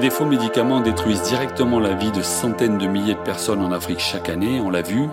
Des 0.00 0.10
faux 0.10 0.26
médicaments 0.26 0.80
détruisent 0.80 1.22
directement 1.22 1.80
la 1.80 1.94
vie 1.94 2.12
de 2.12 2.22
centaines 2.22 2.78
de 2.78 2.86
milliers 2.86 3.14
de 3.14 3.20
personnes 3.20 3.62
en 3.62 3.72
Afrique 3.72 4.00
chaque 4.00 4.28
année, 4.28 4.60
on 4.60 4.70
l'a 4.70 4.82
vu, 4.82 5.08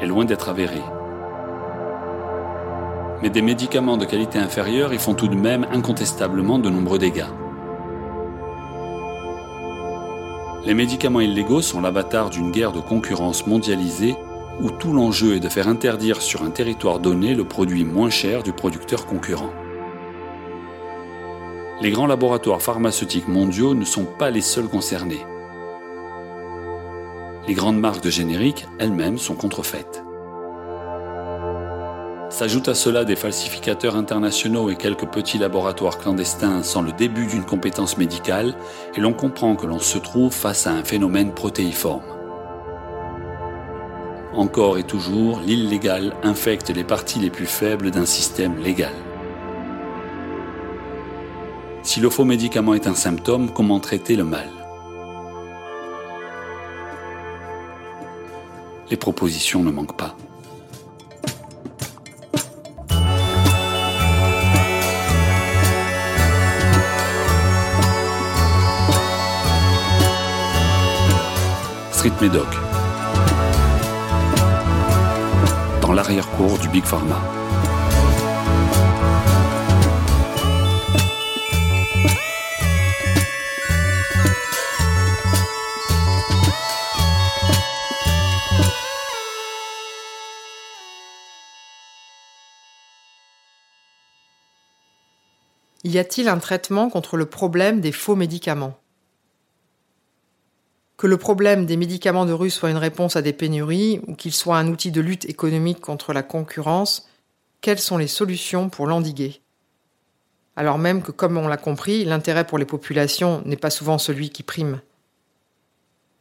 est 0.00 0.06
loin 0.06 0.24
d'être 0.24 0.48
avéré. 0.48 0.80
Mais 3.22 3.30
des 3.30 3.42
médicaments 3.42 3.96
de 3.96 4.04
qualité 4.04 4.38
inférieure 4.38 4.94
y 4.94 4.98
font 4.98 5.14
tout 5.14 5.28
de 5.28 5.34
même 5.34 5.66
incontestablement 5.72 6.58
de 6.58 6.70
nombreux 6.70 6.98
dégâts. 6.98 7.26
Les 10.64 10.74
médicaments 10.74 11.20
illégaux 11.20 11.62
sont 11.62 11.80
l'avatar 11.80 12.30
d'une 12.30 12.50
guerre 12.50 12.72
de 12.72 12.80
concurrence 12.80 13.46
mondialisée 13.46 14.14
où 14.62 14.70
tout 14.70 14.92
l'enjeu 14.92 15.36
est 15.36 15.40
de 15.40 15.48
faire 15.48 15.68
interdire 15.68 16.22
sur 16.22 16.42
un 16.42 16.50
territoire 16.50 16.98
donné 16.98 17.34
le 17.34 17.44
produit 17.44 17.84
moins 17.84 18.10
cher 18.10 18.42
du 18.42 18.52
producteur 18.52 19.06
concurrent. 19.06 19.50
Les 21.80 21.90
grands 21.90 22.06
laboratoires 22.06 22.60
pharmaceutiques 22.60 23.26
mondiaux 23.26 23.74
ne 23.74 23.86
sont 23.86 24.04
pas 24.04 24.30
les 24.30 24.42
seuls 24.42 24.68
concernés. 24.68 25.24
Les 27.48 27.54
grandes 27.54 27.80
marques 27.80 28.02
de 28.02 28.10
génériques 28.10 28.66
elles-mêmes 28.78 29.16
sont 29.16 29.34
contrefaites. 29.34 30.04
S'ajoutent 32.28 32.68
à 32.68 32.74
cela 32.74 33.06
des 33.06 33.16
falsificateurs 33.16 33.96
internationaux 33.96 34.68
et 34.68 34.76
quelques 34.76 35.06
petits 35.06 35.38
laboratoires 35.38 35.98
clandestins 35.98 36.62
sans 36.62 36.82
le 36.82 36.92
début 36.92 37.26
d'une 37.26 37.44
compétence 37.44 37.96
médicale, 37.96 38.54
et 38.94 39.00
l'on 39.00 39.14
comprend 39.14 39.56
que 39.56 39.66
l'on 39.66 39.78
se 39.78 39.98
trouve 39.98 40.32
face 40.32 40.66
à 40.66 40.72
un 40.72 40.84
phénomène 40.84 41.32
protéiforme. 41.32 42.04
Encore 44.34 44.76
et 44.76 44.84
toujours, 44.84 45.40
l'illégal 45.40 46.14
infecte 46.22 46.68
les 46.68 46.84
parties 46.84 47.18
les 47.20 47.30
plus 47.30 47.46
faibles 47.46 47.90
d'un 47.90 48.06
système 48.06 48.58
légal. 48.58 48.92
Si 51.92 51.98
le 51.98 52.08
faux 52.08 52.24
médicament 52.24 52.74
est 52.74 52.86
un 52.86 52.94
symptôme, 52.94 53.50
comment 53.50 53.80
traiter 53.80 54.14
le 54.14 54.22
mal? 54.22 54.48
Les 58.88 58.96
propositions 58.96 59.64
ne 59.64 59.72
manquent 59.72 59.96
pas. 59.96 60.16
Street 71.90 72.12
Medoc. 72.20 72.46
Dans 75.82 75.92
l'arrière-cour 75.92 76.56
du 76.58 76.68
Big 76.68 76.84
Pharma. 76.84 77.39
Y 95.82 95.98
a-t-il 95.98 96.28
un 96.28 96.38
traitement 96.38 96.90
contre 96.90 97.16
le 97.16 97.24
problème 97.24 97.80
des 97.80 97.92
faux 97.92 98.14
médicaments? 98.14 98.78
Que 100.98 101.06
le 101.06 101.16
problème 101.16 101.64
des 101.64 101.78
médicaments 101.78 102.26
de 102.26 102.34
rue 102.34 102.50
soit 102.50 102.68
une 102.68 102.76
réponse 102.76 103.16
à 103.16 103.22
des 103.22 103.32
pénuries 103.32 104.02
ou 104.06 104.14
qu'il 104.14 104.34
soit 104.34 104.58
un 104.58 104.68
outil 104.68 104.90
de 104.90 105.00
lutte 105.00 105.24
économique 105.24 105.80
contre 105.80 106.12
la 106.12 106.22
concurrence, 106.22 107.08
quelles 107.62 107.78
sont 107.78 107.96
les 107.96 108.08
solutions 108.08 108.68
pour 108.68 108.86
l'endiguer? 108.86 109.40
Alors 110.56 110.76
même 110.76 111.00
que, 111.00 111.12
comme 111.12 111.38
on 111.38 111.48
l'a 111.48 111.56
compris, 111.56 112.04
l'intérêt 112.04 112.46
pour 112.46 112.58
les 112.58 112.66
populations 112.66 113.40
n'est 113.46 113.56
pas 113.56 113.70
souvent 113.70 113.96
celui 113.96 114.28
qui 114.28 114.42
prime. 114.42 114.82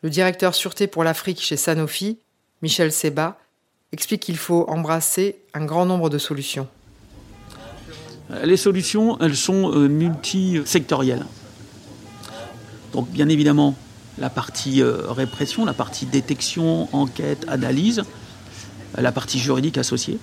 Le 0.01 0.09
directeur 0.09 0.55
Sûreté 0.55 0.87
pour 0.87 1.03
l'Afrique 1.03 1.41
chez 1.41 1.57
Sanofi, 1.57 2.19
Michel 2.61 2.93
Seba, 2.93 3.37
explique 3.91 4.21
qu'il 4.21 4.37
faut 4.37 4.69
embrasser 4.69 5.41
un 5.53 5.65
grand 5.65 5.85
nombre 5.85 6.09
de 6.09 6.17
solutions. 6.17 6.69
Les 8.43 8.57
solutions, 8.57 9.17
elles 9.19 9.35
sont 9.35 9.71
euh, 9.73 9.87
multisectorielles. 9.87 11.25
Donc 12.93 13.09
bien 13.09 13.27
évidemment, 13.27 13.75
la 14.19 14.29
partie 14.29 14.83
euh, 14.83 15.11
répression, 15.11 15.65
la 15.65 15.73
partie 15.73 16.05
détection, 16.05 16.87
enquête, 16.93 17.45
analyse, 17.47 18.03
euh, 18.97 19.01
la 19.01 19.11
partie 19.11 19.39
juridique 19.39 19.79
associée. 19.79 20.19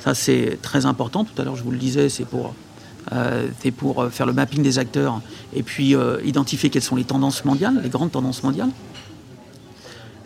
Ça 0.00 0.14
c'est 0.14 0.58
très 0.62 0.84
important. 0.84 1.24
Tout 1.24 1.40
à 1.40 1.44
l'heure 1.44 1.54
je 1.54 1.62
vous 1.62 1.70
le 1.70 1.78
disais, 1.78 2.08
c'est 2.08 2.24
pour, 2.24 2.54
pour 3.76 4.06
faire 4.10 4.26
le 4.26 4.32
mapping 4.32 4.62
des 4.62 4.78
acteurs 4.78 5.20
et 5.54 5.62
puis 5.62 5.94
identifier 6.24 6.70
quelles 6.70 6.82
sont 6.82 6.96
les 6.96 7.04
tendances 7.04 7.44
mondiales, 7.44 7.80
les 7.82 7.90
grandes 7.90 8.10
tendances 8.10 8.42
mondiales. 8.42 8.70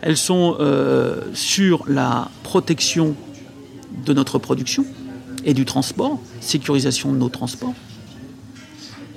Elles 0.01 0.15
sont 0.15 0.57
sur 1.33 1.83
la 1.89 2.29
protection 2.43 3.15
de 4.05 4.13
notre 4.13 4.39
production, 4.39 4.85
et 5.45 5.53
du 5.53 5.63
transport, 5.63 6.19
sécurisation 6.41 7.13
de 7.13 7.17
nos 7.17 7.29
transports 7.29 7.73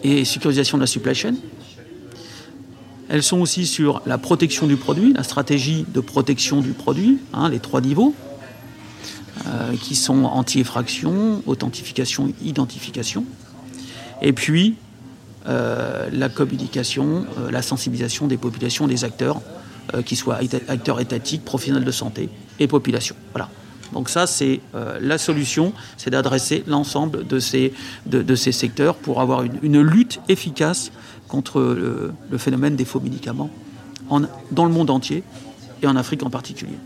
et 0.04 0.24
sécurisation 0.24 0.78
de 0.78 0.82
la 0.82 0.86
supply 0.86 1.14
chain. 1.14 1.34
Elles 3.08 3.22
sont 3.22 3.40
aussi 3.40 3.66
sur 3.66 4.02
la 4.06 4.18
protection 4.18 4.66
du 4.66 4.76
produit, 4.76 5.14
la 5.14 5.22
stratégie 5.22 5.86
de 5.88 6.00
protection 6.00 6.60
du 6.60 6.72
produit, 6.72 7.18
hein, 7.32 7.48
les 7.48 7.58
trois 7.58 7.80
niveaux, 7.80 8.14
euh, 9.46 9.76
qui 9.76 9.94
sont 9.94 10.24
anti-effraction, 10.24 11.42
authentification, 11.46 12.32
identification. 12.42 13.24
Et 14.20 14.32
puis, 14.32 14.74
euh, 15.48 16.08
la 16.12 16.28
communication, 16.28 17.24
euh, 17.38 17.50
la 17.50 17.62
sensibilisation 17.62 18.26
des 18.26 18.36
populations, 18.36 18.86
des 18.86 19.04
acteurs, 19.04 19.40
qu'ils 20.04 20.18
soient 20.18 20.38
acteurs 20.68 21.00
étatiques, 21.00 21.46
professionnels 21.46 21.84
de 21.84 21.90
santé 21.90 22.28
et 22.58 22.66
population. 22.66 23.16
Voilà. 23.32 23.48
Donc 23.92 24.08
ça, 24.08 24.26
c'est 24.26 24.60
euh, 24.74 24.98
la 25.00 25.18
solution, 25.18 25.72
c'est 25.96 26.10
d'adresser 26.10 26.64
l'ensemble 26.66 27.26
de 27.26 27.38
ces, 27.38 27.72
de, 28.06 28.34
ces 28.34 28.52
secteurs 28.52 28.94
pour 28.96 29.20
avoir 29.20 29.42
une, 29.62 29.80
lutte 29.80 30.20
efficace 30.28 30.90
contre 31.28 31.60
le, 31.60 32.38
phénomène 32.38 32.76
des 32.76 32.84
faux 32.84 33.00
médicaments 33.00 33.50
dans 34.50 34.64
le 34.64 34.72
monde 34.72 34.90
entier 34.90 35.22
et 35.82 35.86
en 35.86 35.96
Afrique 35.96 36.22
en 36.22 36.30
particulier. 36.30 36.78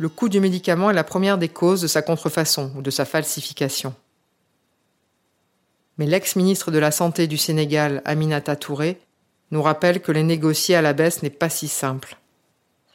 Le 0.00 0.08
coût 0.08 0.30
du 0.30 0.40
médicament 0.40 0.88
est 0.88 0.94
la 0.94 1.04
première 1.04 1.36
des 1.36 1.50
causes 1.50 1.82
de 1.82 1.86
sa 1.86 2.00
contrefaçon 2.00 2.72
ou 2.74 2.80
de 2.80 2.90
sa 2.90 3.04
falsification. 3.04 3.94
Mais 5.98 6.06
l'ex-ministre 6.06 6.70
de 6.70 6.78
la 6.78 6.90
Santé 6.90 7.26
du 7.26 7.36
Sénégal, 7.36 8.00
Aminata 8.06 8.56
Touré, 8.56 8.98
nous 9.50 9.60
rappelle 9.60 10.00
que 10.00 10.10
les 10.10 10.22
négocier 10.22 10.74
à 10.74 10.80
la 10.80 10.94
baisse 10.94 11.22
n'est 11.22 11.28
pas 11.28 11.50
si 11.50 11.68
simple. 11.68 12.16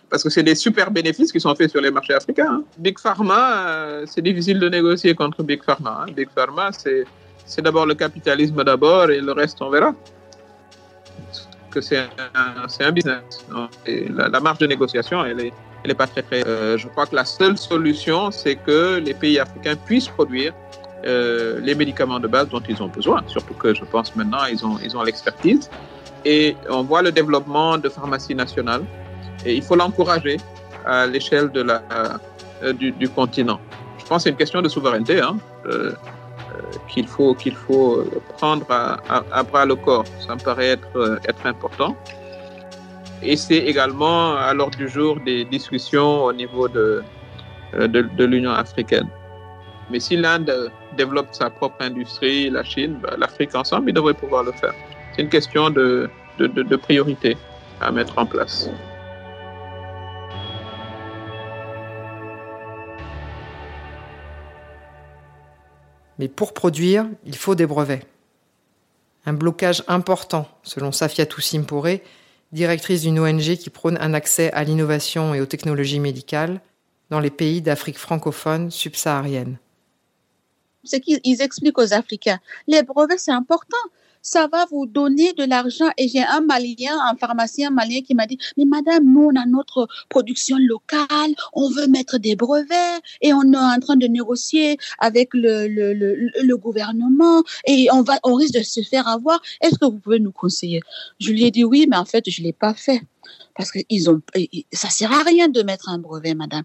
Parce 0.09 0.23
que 0.23 0.31
c'est 0.31 0.41
des 0.41 0.55
super 0.55 0.89
bénéfices 0.89 1.31
qui 1.31 1.39
sont 1.39 1.53
faits 1.53 1.69
sur 1.69 1.79
les 1.79 1.91
marchés 1.91 2.15
africains. 2.15 2.51
Hein. 2.51 2.63
Big 2.79 2.97
Pharma, 2.97 3.67
euh, 3.67 4.05
c'est 4.07 4.23
difficile 4.23 4.59
de 4.59 4.67
négocier 4.67 5.13
contre 5.13 5.43
Big 5.43 5.61
Pharma. 5.63 6.05
Hein. 6.07 6.11
Big 6.11 6.29
Pharma, 6.33 6.71
c'est 6.71 7.61
d'abord 7.61 7.85
le 7.85 7.93
capitalisme 7.93 8.63
d'abord 8.63 9.11
et 9.11 9.21
le 9.21 9.31
reste, 9.31 9.61
on 9.61 9.69
verra. 9.69 9.93
Que 11.69 11.81
c'est 11.81 11.99
un, 12.33 12.91
business. 12.91 13.45
Et 13.85 14.07
la, 14.09 14.27
la, 14.27 14.39
marge 14.39 14.57
de 14.57 14.65
négociation, 14.65 15.23
elle 15.23 15.37
n'est 15.37 15.53
Euh, 16.33 16.77
je 16.77 16.87
crois 16.87 17.05
que 17.05 17.15
la 17.15 17.25
seule 17.25 17.57
solution, 17.57 18.31
c'est 18.31 18.55
que 18.55 18.97
les 18.97 19.13
pays 19.13 19.39
africains 19.39 19.75
puissent 19.75 20.07
produire 20.07 20.53
euh, 21.05 21.59
les 21.61 21.75
médicaments 21.75 22.19
de 22.19 22.27
base 22.27 22.49
dont 22.49 22.61
ils 22.67 22.81
ont 22.81 22.87
besoin. 22.87 23.23
Surtout 23.27 23.53
que 23.53 23.73
je 23.73 23.83
pense 23.83 24.15
maintenant, 24.15 24.45
ils 24.51 24.65
ont, 24.65 24.77
ils 24.83 24.95
ont 24.97 25.03
l'expertise. 25.03 25.69
Et 26.23 26.55
on 26.69 26.83
voit 26.83 27.01
le 27.01 27.11
développement 27.11 27.77
de 27.77 27.89
pharmacie 27.89 28.33
nationale. 28.33 28.83
Et 29.45 29.55
il 29.55 29.61
faut 29.61 29.75
l'encourager 29.75 30.37
à 30.85 31.05
l'échelle 31.05 31.51
de 31.51 31.61
la, 31.61 31.83
euh, 32.63 32.73
du, 32.73 33.09
continent. 33.09 33.59
Je 33.99 34.05
pense 34.05 34.17
que 34.17 34.23
c'est 34.23 34.29
une 34.31 34.37
question 34.37 34.61
de 34.61 34.69
souveraineté 34.69 35.19
hein, 35.19 35.37
qu'il 36.87 37.07
faut, 37.07 37.35
qu'il 37.35 37.55
faut 37.55 38.03
prendre 38.37 38.65
à, 38.69 38.99
à, 39.09 39.23
à, 39.31 39.43
bras 39.43 39.65
le 39.65 39.75
corps. 39.75 40.05
Ça 40.25 40.33
me 40.35 40.39
paraît 40.39 40.69
être, 40.69 41.19
être 41.27 41.45
important. 41.45 41.95
Et 43.21 43.35
c'est 43.37 43.57
également 43.57 44.35
à 44.35 44.53
l'ordre 44.53 44.77
du 44.77 44.89
jour 44.89 45.19
des 45.19 45.45
discussions 45.45 46.25
au 46.25 46.33
niveau 46.33 46.67
de, 46.67 47.03
de, 47.73 48.01
de 48.01 48.25
l'Union 48.25 48.51
africaine. 48.51 49.09
Mais 49.91 49.99
si 49.99 50.17
l'Inde 50.17 50.71
développe 50.97 51.27
sa 51.31 51.49
propre 51.49 51.77
industrie, 51.81 52.49
la 52.49 52.63
Chine, 52.63 52.99
ben, 53.01 53.15
l'Afrique 53.17 53.53
ensemble, 53.53 53.89
ils 53.89 53.93
devraient 53.93 54.13
pouvoir 54.13 54.43
le 54.43 54.51
faire. 54.51 54.73
C'est 55.15 55.21
une 55.21 55.29
question 55.29 55.69
de, 55.69 56.09
de, 56.39 56.47
de, 56.47 56.75
priorité 56.75 57.37
à 57.81 57.91
mettre 57.91 58.17
en 58.17 58.25
place. 58.25 58.69
Mais 66.17 66.27
pour 66.27 66.53
produire, 66.53 67.05
il 67.25 67.35
faut 67.35 67.55
des 67.55 67.65
brevets. 67.65 68.05
Un 69.25 69.33
blocage 69.33 69.83
important, 69.87 70.47
selon 70.63 70.91
Safia 70.91 71.25
Toussimporé, 71.25 72.03
directrice 72.51 73.01
d'une 73.01 73.19
ONG 73.19 73.55
qui 73.55 73.69
prône 73.69 73.97
un 73.99 74.13
accès 74.13 74.51
à 74.53 74.63
l'innovation 74.63 75.33
et 75.33 75.41
aux 75.41 75.45
technologies 75.45 75.99
médicales 75.99 76.61
dans 77.09 77.19
les 77.19 77.29
pays 77.29 77.61
d'Afrique 77.61 77.99
francophone 77.99 78.71
subsaharienne. 78.71 79.57
C'est 80.85 81.01
qu'ils 81.01 81.41
expliquent 81.41 81.77
aux 81.77 81.93
Africains, 81.93 82.39
les 82.67 82.83
brevets 82.83 83.19
c'est 83.19 83.31
important 83.31 83.77
ça 84.25 84.47
va 84.47 84.65
vous 84.71 84.87
donner 84.87 85.33
de 85.33 85.43
l'argent. 85.43 85.89
Et 85.97 86.07
j'ai 86.07 86.23
un 86.23 86.41
malien, 86.41 86.97
un 87.09 87.15
pharmacien 87.15 87.69
malien 87.69 88.01
qui 88.01 88.15
m'a 88.15 88.25
dit, 88.25 88.39
mais 88.57 88.65
madame, 88.65 89.05
nous, 89.05 89.29
on 89.31 89.39
a 89.39 89.45
notre 89.45 89.87
production 90.09 90.57
locale, 90.57 91.35
on 91.53 91.69
veut 91.69 91.87
mettre 91.87 92.17
des 92.17 92.35
brevets 92.35 92.99
et 93.21 93.33
on 93.33 93.43
est 93.53 93.57
en 93.57 93.79
train 93.79 93.95
de 93.95 94.07
négocier 94.07 94.77
avec 94.97 95.29
le, 95.33 95.67
le, 95.67 95.93
le, 95.93 96.57
gouvernement 96.57 97.43
et 97.67 97.87
on 97.93 98.01
va, 98.01 98.17
on 98.23 98.33
risque 98.33 98.55
de 98.55 98.63
se 98.63 98.81
faire 98.81 99.07
avoir. 99.07 99.39
Est-ce 99.61 99.77
que 99.77 99.85
vous 99.85 99.99
pouvez 99.99 100.19
nous 100.19 100.31
conseiller? 100.31 100.81
Je 101.19 101.31
lui 101.31 101.43
ai 101.43 101.51
dit 101.51 101.63
oui, 101.63 101.85
mais 101.87 101.97
en 101.97 102.05
fait, 102.05 102.27
je 102.27 102.41
l'ai 102.41 102.53
pas 102.53 102.73
fait. 102.73 103.01
Parce 103.55 103.71
que 103.71 103.79
ils 103.89 104.09
ont, 104.09 104.21
ça 104.73 104.89
sert 104.89 105.11
à 105.11 105.21
rien 105.23 105.49
de 105.49 105.61
mettre 105.61 105.89
un 105.89 105.99
brevet, 105.99 106.33
madame. 106.33 106.63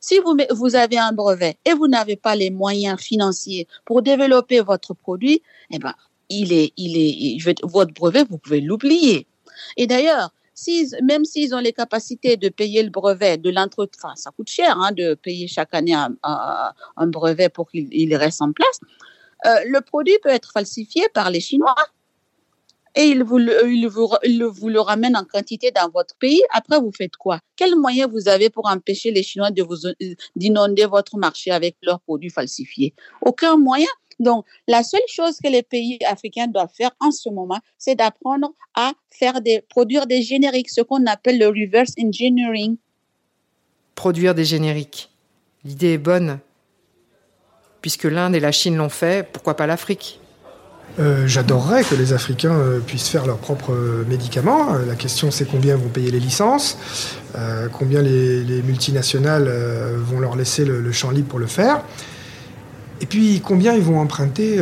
Si 0.00 0.18
vous, 0.18 0.76
avez 0.76 0.98
un 0.98 1.12
brevet 1.12 1.56
et 1.64 1.72
vous 1.72 1.88
n'avez 1.88 2.16
pas 2.16 2.36
les 2.36 2.50
moyens 2.50 3.00
financiers 3.00 3.66
pour 3.84 4.02
développer 4.02 4.60
votre 4.60 4.94
produit, 4.94 5.42
eh 5.70 5.78
ben, 5.78 5.94
il 6.28 6.52
est, 6.52 6.72
il 6.76 6.96
est, 6.96 7.56
votre 7.62 7.92
brevet, 7.92 8.24
vous 8.28 8.38
pouvez 8.38 8.60
l'oublier. 8.60 9.26
Et 9.76 9.86
d'ailleurs, 9.86 10.32
même 11.02 11.24
s'ils 11.24 11.54
ont 11.54 11.60
les 11.60 11.72
capacités 11.72 12.36
de 12.36 12.48
payer 12.48 12.82
le 12.82 12.90
brevet 12.90 13.38
de 13.38 13.50
l'entretien, 13.50 14.00
enfin, 14.02 14.16
ça 14.16 14.30
coûte 14.30 14.48
cher 14.48 14.76
hein, 14.78 14.92
de 14.92 15.14
payer 15.14 15.46
chaque 15.46 15.72
année 15.74 15.94
un 15.94 17.06
brevet 17.06 17.48
pour 17.48 17.70
qu'il 17.70 18.14
reste 18.16 18.42
en 18.42 18.52
place, 18.52 18.80
euh, 19.46 19.60
le 19.66 19.80
produit 19.80 20.18
peut 20.22 20.30
être 20.30 20.52
falsifié 20.52 21.08
par 21.14 21.30
les 21.30 21.40
Chinois 21.40 21.76
et 22.94 23.04
ils 23.04 23.22
vous, 23.22 23.38
le, 23.38 23.62
le 23.64 24.80
ramènent 24.80 25.16
en 25.16 25.24
quantité 25.24 25.70
dans 25.70 25.88
votre 25.90 26.16
pays. 26.16 26.42
Après, 26.52 26.80
vous 26.80 26.92
faites 26.92 27.16
quoi? 27.16 27.40
Quels 27.56 27.76
moyens 27.76 28.10
vous 28.10 28.28
avez 28.28 28.50
pour 28.50 28.68
empêcher 28.68 29.10
les 29.10 29.22
Chinois 29.22 29.50
de 29.50 29.62
vous 29.62 29.76
d'inonder 30.36 30.86
votre 30.86 31.16
marché 31.16 31.50
avec 31.50 31.76
leurs 31.82 32.00
produits 32.00 32.30
falsifiés? 32.30 32.94
Aucun 33.20 33.56
moyen. 33.56 33.88
Donc, 34.18 34.46
la 34.66 34.82
seule 34.82 35.00
chose 35.06 35.38
que 35.42 35.48
les 35.48 35.62
pays 35.62 35.98
africains 36.04 36.48
doivent 36.48 36.72
faire 36.76 36.90
en 36.98 37.12
ce 37.12 37.28
moment, 37.28 37.60
c'est 37.78 37.94
d'apprendre 37.94 38.52
à 38.74 38.92
faire 39.10 39.40
des, 39.40 39.60
produire 39.68 40.06
des 40.06 40.22
génériques, 40.22 40.70
ce 40.70 40.80
qu'on 40.80 41.06
appelle 41.06 41.38
le 41.38 41.46
reverse 41.46 41.92
engineering. 42.02 42.78
Produire 43.94 44.34
des 44.34 44.44
génériques. 44.44 45.10
L'idée 45.64 45.92
est 45.92 45.98
bonne. 45.98 46.40
Puisque 47.80 48.04
l'Inde 48.04 48.34
et 48.34 48.40
la 48.40 48.50
Chine 48.50 48.76
l'ont 48.76 48.88
fait, 48.88 49.24
pourquoi 49.32 49.54
pas 49.54 49.68
l'Afrique? 49.68 50.18
Euh, 50.98 51.26
J'adorerais 51.26 51.84
que 51.84 51.94
les 51.94 52.12
Africains 52.12 52.52
euh, 52.52 52.80
puissent 52.80 53.08
faire 53.08 53.26
leurs 53.26 53.38
propres 53.38 53.74
médicaments. 54.08 54.74
Euh, 54.74 54.86
la 54.86 54.96
question, 54.96 55.30
c'est 55.30 55.44
combien 55.44 55.76
vont 55.76 55.88
payer 55.88 56.10
les 56.10 56.20
licences, 56.20 56.78
combien 57.72 58.02
les, 58.02 58.42
les 58.42 58.62
multinationales 58.62 59.48
vont 59.96 60.18
leur 60.18 60.34
laisser 60.34 60.64
le, 60.64 60.80
le, 60.80 60.92
champ 60.92 61.10
libre 61.10 61.28
pour 61.28 61.38
le 61.38 61.46
faire. 61.46 61.82
Et 63.00 63.06
puis, 63.06 63.40
combien 63.44 63.74
ils 63.74 63.82
vont 63.82 64.00
emprunter 64.00 64.58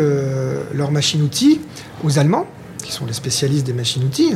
leurs 0.75 0.91
machines-outils 0.91 1.63
aux 2.05 2.19
Allemands, 2.19 2.47
qui 2.83 2.93
sont 2.93 3.07
les 3.07 3.15
spécialistes 3.15 3.67
des 3.67 3.73
machines-outils 3.73 4.35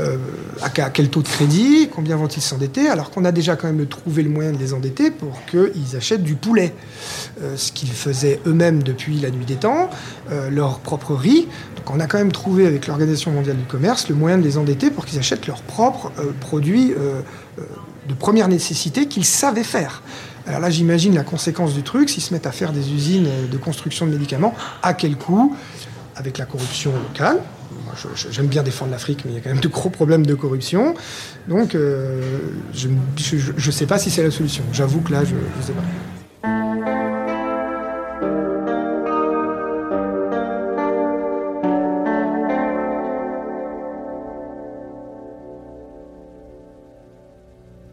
euh, 0.00 0.16
à, 0.62 0.70
quel 0.70 1.08
taux 1.08 1.22
de 1.22 1.28
crédit 1.28 1.88
Combien 1.94 2.16
vont-ils 2.16 2.42
s'endetter 2.42 2.88
Alors 2.88 3.10
qu'on 3.10 3.24
a 3.24 3.32
déjà 3.32 3.54
quand 3.54 3.72
même 3.72 3.86
trouvé 3.86 4.22
le 4.22 4.28
moyen 4.28 4.52
de 4.52 4.58
les 4.58 4.74
endetter 4.74 5.10
pour 5.10 5.44
qu'ils 5.46 5.96
achètent 5.96 6.22
du 6.22 6.34
poulet. 6.34 6.74
Euh, 7.42 7.56
ce 7.56 7.70
qu'ils 7.70 7.90
faisaient 7.90 8.40
eux-mêmes 8.46 8.82
depuis 8.82 9.20
la 9.20 9.30
nuit 9.30 9.44
des 9.44 9.56
temps, 9.56 9.90
euh, 10.30 10.50
leur 10.50 10.80
propre 10.80 11.14
riz. 11.14 11.46
Donc 11.76 11.90
on 11.94 12.00
a 12.00 12.06
quand 12.06 12.18
même 12.18 12.32
trouvé 12.32 12.66
avec 12.66 12.86
l'Organisation 12.86 13.30
mondiale 13.30 13.56
du 13.56 13.64
commerce 13.64 14.08
le 14.08 14.14
moyen 14.14 14.38
de 14.38 14.42
les 14.42 14.58
endetter 14.58 14.90
pour 14.90 15.06
qu'ils 15.06 15.18
achètent 15.18 15.46
leurs 15.46 15.62
propres 15.62 16.10
produits 16.40 16.94
de 18.08 18.14
première 18.14 18.48
nécessité 18.48 19.06
qu'ils 19.06 19.24
savaient 19.24 19.64
faire. 19.64 20.02
Alors 20.46 20.60
là, 20.60 20.70
j'imagine 20.70 21.14
la 21.14 21.24
conséquence 21.24 21.74
du 21.74 21.82
truc, 21.82 22.10
s'ils 22.10 22.22
se 22.22 22.34
mettent 22.34 22.46
à 22.46 22.52
faire 22.52 22.72
des 22.72 22.92
usines 22.92 23.28
de 23.50 23.56
construction 23.56 24.06
de 24.06 24.12
médicaments, 24.12 24.54
à 24.82 24.92
quel 24.94 25.16
coût? 25.16 25.56
Avec 26.16 26.38
la 26.38 26.44
corruption 26.44 26.92
locale. 26.92 27.40
J'aime 28.30 28.46
bien 28.46 28.62
défendre 28.62 28.90
l'Afrique, 28.90 29.24
mais 29.24 29.32
il 29.32 29.34
y 29.34 29.38
a 29.38 29.40
quand 29.40 29.50
même 29.50 29.60
de 29.60 29.68
gros 29.68 29.90
problèmes 29.90 30.26
de 30.26 30.34
corruption. 30.34 30.94
Donc, 31.48 31.74
euh, 31.74 32.20
je 32.72 32.88
ne 32.88 33.70
sais 33.72 33.86
pas 33.86 33.98
si 33.98 34.10
c'est 34.10 34.22
la 34.22 34.30
solution. 34.30 34.64
J'avoue 34.72 35.00
que 35.00 35.12
là, 35.12 35.24
je 35.24 35.34
ne 35.34 35.62
sais 35.62 35.72
pas. 35.72 35.82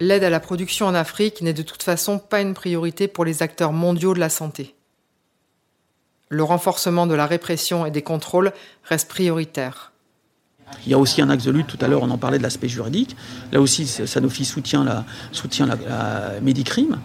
L'aide 0.02 0.24
à 0.24 0.32
la 0.32 0.40
production 0.40 0.88
en 0.88 0.96
Afrique 0.96 1.42
n'est 1.42 1.54
de 1.54 1.62
toute 1.62 1.84
façon 1.84 2.18
pas 2.18 2.42
une 2.42 2.56
priorité 2.56 3.08
pour 3.08 3.24
les 3.24 3.44
acteurs 3.44 3.72
mondiaux 3.72 4.16
de 4.16 4.20
la 4.20 4.30
santé. 4.30 4.74
Le 6.32 6.44
renforcement 6.44 7.08
de 7.08 7.14
la 7.14 7.26
répression 7.26 7.86
et 7.86 7.92
des 7.92 8.02
contrôles 8.02 8.54
reste 8.86 9.10
prioritaire. 9.10 9.92
Il 10.86 10.92
y 10.94 10.96
a 10.96 10.98
aussi 10.98 11.22
un 11.22 11.30
axe 11.30 11.44
de 11.44 11.52
lutte, 11.52 11.68
tout 11.68 11.78
à 11.82 11.90
l'heure 11.90 12.04
on 12.04 12.10
en 12.10 12.18
parlait 12.18 12.38
de 12.38 12.44
l'aspect 12.44 12.70
juridique. 12.70 13.18
Là 13.52 13.60
aussi, 13.60 13.86
Sanofi 13.86 14.46
soutient 14.46 14.86
la, 14.86 15.04
soutient 15.34 15.66
la, 15.66 15.76
la 15.76 16.40
Médicrime 16.40 16.98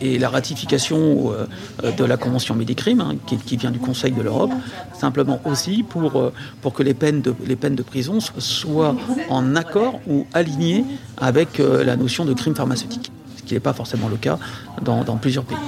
et 0.00 0.18
la 0.18 0.30
ratification 0.30 1.34
euh, 1.34 1.92
de 1.92 2.02
la 2.02 2.16
Convention 2.16 2.54
Médicrime, 2.54 3.02
hein, 3.02 3.16
qui, 3.26 3.58
vient 3.58 3.70
du 3.70 3.78
Conseil 3.78 4.12
de 4.12 4.22
l'Europe, 4.22 4.52
simplement 4.98 5.38
aussi 5.44 5.82
pour, 5.82 6.18
euh, 6.18 6.32
que 6.74 6.82
les 6.82 6.94
peines, 6.94 7.20
de, 7.20 7.82
prison 7.82 8.20
soient 8.20 8.96
en 9.28 9.54
accord 9.54 10.00
ou 10.08 10.26
alignées 10.32 10.86
avec 11.18 11.60
euh, 11.60 11.84
la 11.84 11.96
notion 11.96 12.24
de 12.24 12.32
crime 12.32 12.54
pharmaceutique, 12.54 13.12
ce 13.36 13.42
qui 13.42 13.52
n'est 13.52 13.60
pas 13.60 13.74
forcément 13.74 14.08
le 14.08 14.16
cas 14.16 14.38
dans 14.82 15.18
plusieurs 15.18 15.44
pays. 15.44 15.58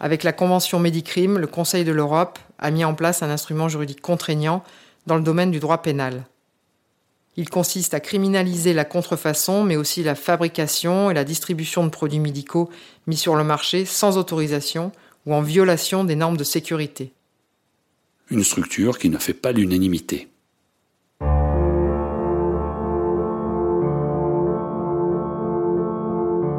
Avec 0.00 0.24
la 0.24 0.32
Convention 0.32 0.78
Médicrime, 0.78 1.38
le 1.38 1.46
Conseil 1.46 1.84
de 1.84 1.92
l'Europe 1.92 2.38
a 2.58 2.70
mis 2.70 2.84
en 2.84 2.94
place 2.94 3.22
un 3.22 3.30
instrument 3.30 3.68
juridique 3.68 4.00
contraignant 4.00 4.62
dans 5.06 5.16
le 5.16 5.22
domaine 5.22 5.50
du 5.50 5.60
droit 5.60 5.82
pénal. 5.82 6.24
Il 7.36 7.50
consiste 7.50 7.92
à 7.92 8.00
criminaliser 8.00 8.72
la 8.72 8.84
contrefaçon, 8.84 9.62
mais 9.62 9.76
aussi 9.76 10.02
la 10.02 10.14
fabrication 10.14 11.10
et 11.10 11.14
la 11.14 11.24
distribution 11.24 11.84
de 11.84 11.90
produits 11.90 12.18
médicaux 12.18 12.70
mis 13.06 13.16
sur 13.16 13.36
le 13.36 13.44
marché 13.44 13.84
sans 13.84 14.16
autorisation 14.16 14.92
ou 15.26 15.34
en 15.34 15.42
violation 15.42 16.04
des 16.04 16.16
normes 16.16 16.36
de 16.36 16.44
sécurité. 16.44 17.12
Une 18.30 18.44
structure 18.44 18.98
qui 18.98 19.10
ne 19.10 19.18
fait 19.18 19.34
pas 19.34 19.52
l'unanimité. 19.52 20.28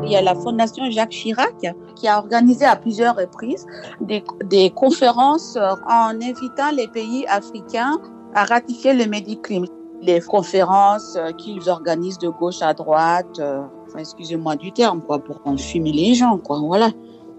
Il 0.08 0.14
y 0.14 0.16
a 0.16 0.22
la 0.22 0.36
Fondation 0.36 0.90
Jacques 0.90 1.12
Chirac 1.12 1.76
qui 1.96 2.08
a 2.08 2.18
organisé 2.18 2.66
à 2.66 2.76
plusieurs 2.76 3.16
reprises 3.16 3.66
des, 4.02 4.72
conférences 4.72 5.58
en 5.58 6.16
invitant 6.16 6.72
les 6.74 6.88
pays 6.88 7.26
africains 7.28 8.00
à 8.34 8.46
ratifier 8.46 8.94
le 8.94 9.06
Mediclim. 9.06 9.66
Les 10.02 10.22
conférences 10.22 11.18
qu'ils 11.38 11.70
organisent 11.70 12.20
de 12.20 12.30
gauche 12.30 12.62
à 12.62 12.74
droite, 12.74 13.42
enfin, 13.88 14.00
excusez-moi 14.00 14.56
du 14.56 14.72
terme, 14.72 15.02
pour 15.02 15.42
enfumer 15.44 15.92
les 15.92 16.14
gens, 16.14 16.38
quoi, 16.38 16.60
voilà. 16.60 16.90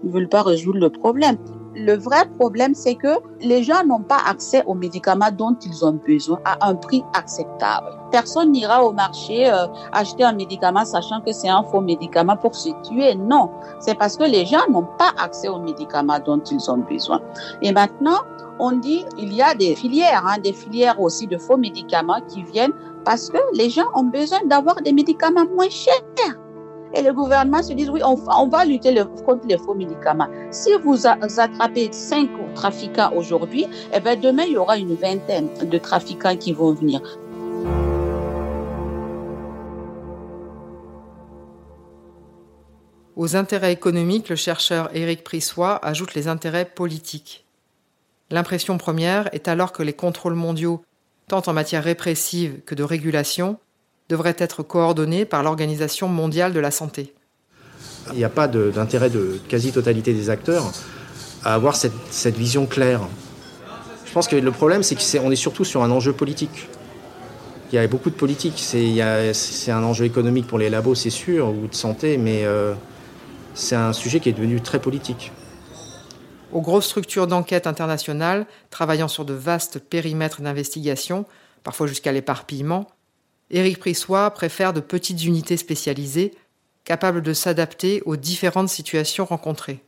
Ils 0.03 0.11
veulent 0.11 0.29
pas 0.29 0.43
résoudre 0.43 0.79
le 0.79 0.89
problème. 0.89 1.37
Le 1.75 1.95
vrai 1.95 2.27
problème, 2.37 2.73
c'est 2.73 2.95
que 2.95 3.19
les 3.41 3.63
gens 3.63 3.85
n'ont 3.85 4.01
pas 4.01 4.19
accès 4.27 4.63
aux 4.65 4.73
médicaments 4.73 5.29
dont 5.31 5.55
ils 5.63 5.85
ont 5.85 5.99
besoin 6.05 6.39
à 6.43 6.67
un 6.67 6.75
prix 6.75 7.03
acceptable. 7.13 7.87
Personne 8.11 8.51
n'ira 8.51 8.83
au 8.83 8.91
marché 8.91 9.51
euh, 9.51 9.67
acheter 9.91 10.23
un 10.23 10.33
médicament 10.33 10.83
sachant 10.83 11.21
que 11.21 11.31
c'est 11.31 11.49
un 11.49 11.63
faux 11.63 11.81
médicament 11.81 12.37
pour 12.37 12.55
se 12.55 12.69
tuer. 12.87 13.13
Non, 13.15 13.51
c'est 13.79 13.95
parce 13.97 14.17
que 14.17 14.23
les 14.23 14.45
gens 14.45 14.67
n'ont 14.69 14.87
pas 14.97 15.11
accès 15.23 15.47
aux 15.47 15.59
médicaments 15.59 16.19
dont 16.19 16.41
ils 16.51 16.71
ont 16.71 16.79
besoin. 16.79 17.21
Et 17.61 17.71
maintenant, 17.71 18.19
on 18.59 18.71
dit 18.73 19.05
il 19.17 19.33
y 19.33 19.41
a 19.41 19.53
des 19.53 19.75
filières, 19.75 20.25
hein, 20.25 20.37
des 20.43 20.53
filières 20.53 20.99
aussi 20.99 21.27
de 21.27 21.37
faux 21.37 21.57
médicaments 21.57 22.21
qui 22.27 22.43
viennent 22.43 22.73
parce 23.05 23.29
que 23.29 23.37
les 23.53 23.69
gens 23.69 23.87
ont 23.93 24.03
besoin 24.03 24.39
d'avoir 24.45 24.81
des 24.81 24.91
médicaments 24.91 25.45
moins 25.55 25.69
chers. 25.69 26.03
Et 26.95 27.03
le 27.03 27.13
gouvernement 27.13 27.61
se 27.61 27.73
dit, 27.73 27.87
oui, 27.89 28.01
on, 28.03 28.47
va 28.47 28.65
lutter 28.65 28.95
contre 29.25 29.45
les 29.47 29.57
faux 29.57 29.75
médicaments. 29.75 30.27
Si 30.49 30.71
vous 30.83 31.05
attrapez 31.05 31.89
cinq 31.91 32.29
trafiquants 32.55 33.11
aujourd'hui, 33.15 33.67
eh 33.93 33.99
ben 33.99 34.19
demain, 34.19 34.43
il 34.43 34.53
y 34.53 34.57
aura 34.57 34.77
une 34.77 34.95
vingtaine 34.95 35.49
de 35.63 35.77
trafiquants 35.77 36.35
qui 36.35 36.51
vont 36.51 36.73
venir. 36.73 37.01
Aux 43.15 43.35
intérêts 43.35 43.73
économiques, 43.73 44.29
le 44.29 44.37
chercheur 44.37 44.89
Éric 44.95 45.23
Prissois 45.23 45.75
ajoute 45.85 46.15
les 46.15 46.27
intérêts 46.27 46.65
politiques. 46.65 47.45
L'impression 48.31 48.77
première 48.77 49.27
est 49.33 49.47
alors 49.47 49.73
que 49.73 49.83
les 49.83 49.93
contrôles 49.93 50.35
mondiaux, 50.35 50.81
tant 51.27 51.41
en 51.45 51.53
matière 51.53 51.83
répressive 51.83 52.61
que 52.65 52.75
de 52.75 52.83
régulation, 52.83 53.59
devrait 54.09 54.35
être 54.39 54.63
coordonnée 54.63 55.23
par 55.23 55.43
l'Organisation 55.43 56.07
mondiale 56.07 56.51
de 56.51 56.59
la 56.59 56.71
santé. 56.71 57.13
Il 58.11 58.17
n'y 58.17 58.23
a 58.23 58.29
pas 58.29 58.47
d'intérêt 58.47 59.09
de, 59.09 59.39
quasi-totalité 59.47 60.13
des 60.13 60.29
acteurs 60.31 60.71
à 61.43 61.53
avoir 61.53 61.75
cette, 61.75 61.93
cette, 62.09 62.35
vision 62.35 62.65
claire. 62.65 63.01
Je 64.05 64.11
pense 64.11 64.27
que 64.27 64.35
le 64.35 64.51
problème, 64.51 64.81
c'est 64.81 64.95
qu'on 64.95 65.29
est, 65.29 65.33
est, 65.33 65.35
surtout 65.35 65.63
sur 65.63 65.83
un 65.83 65.91
enjeu 65.91 66.11
politique. 66.11 66.67
Il 67.71 67.75
y 67.75 67.77
a 67.77 67.87
beaucoup 67.87 68.09
de 68.09 68.15
politique. 68.15 68.55
C'est 68.57 69.01
un 69.71 69.83
enjeu 69.83 70.05
économique 70.05 70.47
pour 70.47 70.57
les 70.57 70.71
labos, 70.71 70.95
c'est 70.95 71.11
sûr, 71.11 71.49
ou 71.49 71.67
de 71.67 71.75
santé, 71.75 72.17
mais 72.17 72.45
euh, 72.45 72.73
c'est 73.53 73.75
un 73.75 73.93
sujet 73.93 74.19
qui 74.19 74.29
est 74.29 74.33
devenu 74.33 74.59
très 74.59 74.79
politique. 74.79 75.31
Aux 76.51 76.61
grosses 76.61 76.87
structures 76.87 77.27
d'enquête 77.27 77.67
internationales, 77.67 78.47
travaillant 78.71 79.07
sur 79.07 79.23
de 79.23 79.33
vastes 79.33 79.77
périmètres 79.77 80.41
d'investigation, 80.41 81.25
parfois 81.63 81.85
jusqu'à 81.85 82.11
l'éparpillement, 82.11 82.87
Éric 83.51 83.79
Prissois 83.79 84.29
préfère 84.31 84.73
de 84.73 84.79
petites 84.79 85.23
unités 85.23 85.57
spécialisées, 85.57 86.33
capables 86.85 87.21
de 87.21 87.33
s'adapter 87.33 88.01
aux 88.05 88.15
différentes 88.15 88.69
situations 88.69 89.25
rencontrées. 89.25 89.79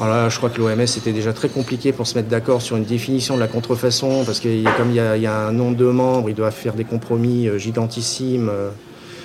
Je 0.00 0.36
crois 0.36 0.50
que 0.50 0.58
l'OMS 0.58 0.80
était 0.80 1.12
déjà 1.12 1.32
très 1.32 1.48
compliqué 1.48 1.92
pour 1.92 2.06
se 2.06 2.16
mettre 2.16 2.28
d'accord 2.28 2.62
sur 2.62 2.76
une 2.76 2.84
définition 2.84 3.36
de 3.36 3.40
la 3.40 3.46
contrefaçon, 3.46 4.24
parce 4.24 4.40
que 4.40 4.76
comme 4.76 4.90
il 4.90 4.96
y, 4.96 5.26
a, 5.26 5.46
un 5.46 5.52
nombre 5.52 5.76
de 5.76 5.86
membres, 5.86 6.28
ils 6.28 6.34
doivent 6.34 6.54
faire 6.54 6.74
des 6.74 6.84
compromis 6.84 7.48
euh, 7.48 7.58
gigantissimes. 7.58 8.50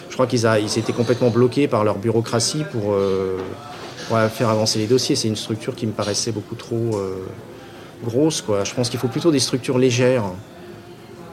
Je 0.10 0.14
crois 0.14 0.28
qu'ils 0.28 0.48
ils 0.62 0.80
étaient 0.80 0.94
complètement 0.94 1.30
bloqués 1.30 1.68
par 1.68 1.84
leur 1.84 1.98
bureaucratie 1.98 2.64
pour, 2.72 2.94
euh, 2.94 3.38
faire 4.30 4.50
avancer 4.50 4.80
les 4.80 4.88
dossiers. 4.88 5.16
C'est 5.16 5.28
une 5.28 5.36
structure 5.36 5.76
qui 5.76 5.88
me 5.88 5.92
paraissait 5.92 6.32
beaucoup 6.32 6.56
trop 6.56 6.98
euh, 6.98 7.16
grosse. 8.04 8.44
Je 8.64 8.74
pense 8.74 8.90
qu'il 8.90 9.00
faut 9.00 9.08
plutôt 9.08 9.32
des 9.32 9.40
structures 9.40 9.78
légères. 9.78 10.26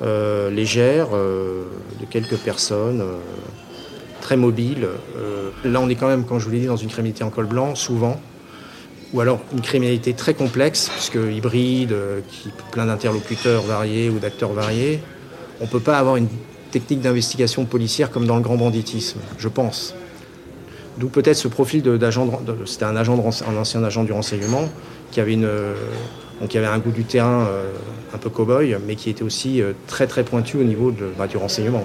Euh, 0.02 0.50
légère, 0.50 1.08
euh, 1.14 1.64
de 2.00 2.04
quelques 2.04 2.36
personnes, 2.36 3.00
euh, 3.00 3.16
très 4.20 4.36
mobiles. 4.36 4.88
là, 5.64 5.80
on 5.80 5.88
est 5.88 5.94
quand 5.94 6.08
même, 6.08 6.24
comme 6.24 6.38
je 6.38 6.44
vous 6.44 6.50
l'ai 6.50 6.60
dit, 6.60 6.66
dans 6.66 6.76
une 6.76 6.88
criminalité 6.88 7.24
en 7.24 7.30
col 7.30 7.46
blanc, 7.46 7.74
souvent, 7.74 8.20
ou 9.14 9.20
alors 9.20 9.40
une 9.52 9.60
criminalité 9.60 10.12
très 10.12 10.34
complexe, 10.34 10.90
puisque 10.90 11.14
hybride, 11.14 11.94
qui 12.28 12.50
plein 12.72 12.86
d'interlocuteurs 12.86 13.62
variés 13.62 14.10
ou 14.10 14.18
d'acteurs 14.18 14.52
variés. 14.52 15.00
On 15.60 15.64
ne 15.64 15.70
peut 15.70 15.80
pas 15.80 15.98
avoir 15.98 16.16
une 16.16 16.28
technique 16.72 17.00
d'investigation 17.00 17.64
policière 17.64 18.10
comme 18.10 18.26
dans 18.26 18.36
le 18.36 18.42
grand 18.42 18.56
banditisme, 18.56 19.20
je 19.38 19.48
pense. 19.48 19.94
D'où 20.98 21.08
peut-être 21.08 21.36
ce 21.36 21.48
profil 21.48 21.82
d'agent, 21.82 22.42
c'était 22.66 22.84
un 22.84 22.96
un 22.96 23.56
ancien 23.56 23.84
agent 23.84 24.04
du 24.04 24.12
renseignement 24.12 24.68
qui 25.12 25.20
avait 25.20 25.34
une, 25.34 25.48
donc 26.40 26.52
il 26.52 26.56
y 26.56 26.58
avait 26.58 26.72
un 26.72 26.78
goût 26.78 26.90
du 26.90 27.04
terrain 27.04 27.46
euh, 27.48 27.72
un 28.14 28.18
peu 28.18 28.28
cow-boy, 28.28 28.76
mais 28.86 28.94
qui 28.94 29.08
était 29.08 29.22
aussi 29.22 29.62
euh, 29.62 29.72
très 29.86 30.06
très 30.06 30.22
pointu 30.22 30.58
au 30.58 30.64
niveau 30.64 30.90
de, 30.90 31.08
bah, 31.16 31.26
du 31.26 31.36
renseignement. 31.36 31.84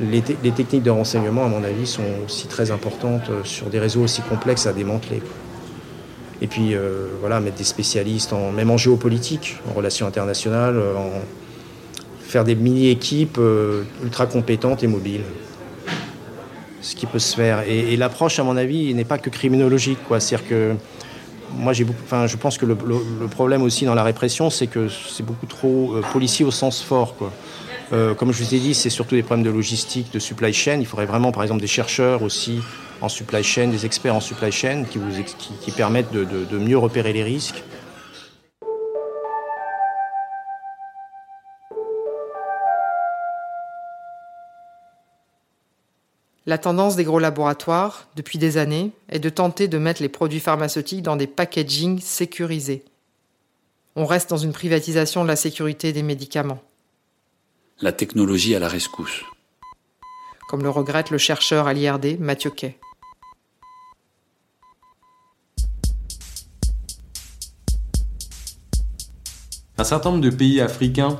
Les, 0.00 0.22
techniques 0.22 0.82
de 0.82 0.90
renseignement, 0.90 1.44
à 1.44 1.48
mon 1.48 1.62
avis, 1.62 1.86
sont 1.86 2.02
aussi 2.26 2.48
très 2.48 2.72
importantes 2.72 3.30
euh, 3.30 3.44
sur 3.44 3.66
des 3.66 3.78
réseaux 3.78 4.02
aussi 4.02 4.22
complexes 4.22 4.66
à 4.66 4.72
démanteler. 4.72 5.22
Et 6.42 6.48
puis 6.48 6.74
voilà, 7.20 7.40
mettre 7.40 7.56
des 7.56 7.64
spécialistes, 7.64 8.34
en, 8.34 8.50
même 8.50 8.70
en 8.70 8.76
géopolitique, 8.76 9.56
en 9.70 9.72
relations 9.72 10.06
internationales, 10.06 10.76
en, 10.76 11.22
faire 12.20 12.44
des 12.44 12.54
mini-équipes 12.54 13.38
ultra 14.02 14.26
compétentes 14.26 14.82
et 14.82 14.88
mobiles. 14.88 15.22
Ce 16.82 16.96
qui 16.96 17.06
peut 17.06 17.20
se 17.20 17.34
faire. 17.34 17.62
Et, 17.66 17.94
et 17.94 17.96
l'approche, 17.96 18.40
à 18.40 18.42
mon 18.42 18.58
avis, 18.58 18.92
n'est 18.92 19.04
pas 19.04 19.16
que 19.16 19.30
criminologique. 19.30 20.00
C'est-à-dire 20.10 20.46
que 20.46 20.74
moi, 21.52 21.72
je 21.72 22.36
pense 22.36 22.58
que 22.58 22.66
le, 22.66 22.76
problème 23.30 23.62
aussi 23.62 23.84
dans 23.84 23.94
la 23.94 24.02
répression, 24.02 24.50
c'est 24.50 24.66
que 24.66 24.88
c'est 24.88 25.24
beaucoup 25.24 25.46
trop 25.46 25.94
euh, 25.94 26.02
policier 26.12 26.44
au 26.44 26.50
sens 26.50 26.82
fort. 26.82 27.14
Euh, 27.92 28.14
comme 28.14 28.32
je 28.32 28.42
vous 28.42 28.54
ai 28.54 28.58
dit, 28.58 28.74
c'est 28.74 28.90
surtout 28.90 29.14
des 29.14 29.22
problèmes 29.22 29.44
de 29.44 29.50
logistique, 29.50 30.12
de 30.12 30.18
supply 30.18 30.52
chain. 30.52 30.78
Il 30.80 30.86
faudrait 30.86 31.06
vraiment, 31.06 31.32
par 31.32 31.42
exemple, 31.42 31.60
des 31.60 31.66
chercheurs 31.66 32.22
aussi 32.22 32.60
en 33.00 33.08
supply 33.08 33.42
chain, 33.42 33.68
des 33.68 33.84
experts 33.86 34.14
en 34.14 34.20
supply 34.20 34.50
chain 34.50 34.84
qui, 34.84 35.70
permettent 35.70 36.12
de 36.12 36.58
mieux 36.58 36.78
repérer 36.78 37.12
les 37.12 37.22
risques. 37.22 37.62
La 46.46 46.58
tendance 46.58 46.94
des 46.94 47.04
gros 47.04 47.18
laboratoires, 47.18 48.06
depuis 48.16 48.38
des 48.38 48.58
années, 48.58 48.92
est 49.08 49.18
de 49.18 49.30
tenter 49.30 49.66
de 49.66 49.78
mettre 49.78 50.02
les 50.02 50.10
produits 50.10 50.40
pharmaceutiques 50.40 51.00
dans 51.00 51.16
des 51.16 51.26
packagings 51.26 52.00
sécurisés. 52.00 52.84
On 53.96 54.04
reste 54.04 54.28
dans 54.28 54.36
une 54.36 54.52
privatisation 54.52 55.22
de 55.22 55.28
la 55.28 55.36
sécurité 55.36 55.94
des 55.94 56.02
médicaments. 56.02 56.62
La 57.80 57.92
technologie 57.92 58.54
à 58.54 58.58
la 58.58 58.68
rescousse. 58.68 59.22
Comme 60.48 60.62
le 60.62 60.68
regrette 60.68 61.10
le 61.10 61.16
chercheur 61.16 61.66
à 61.66 61.72
l'IRD, 61.72 62.20
Mathieu 62.20 62.50
Kay. 62.50 62.76
Un 69.78 69.84
certain 69.84 70.10
nombre 70.10 70.22
de 70.22 70.30
pays 70.30 70.60
africains 70.60 71.18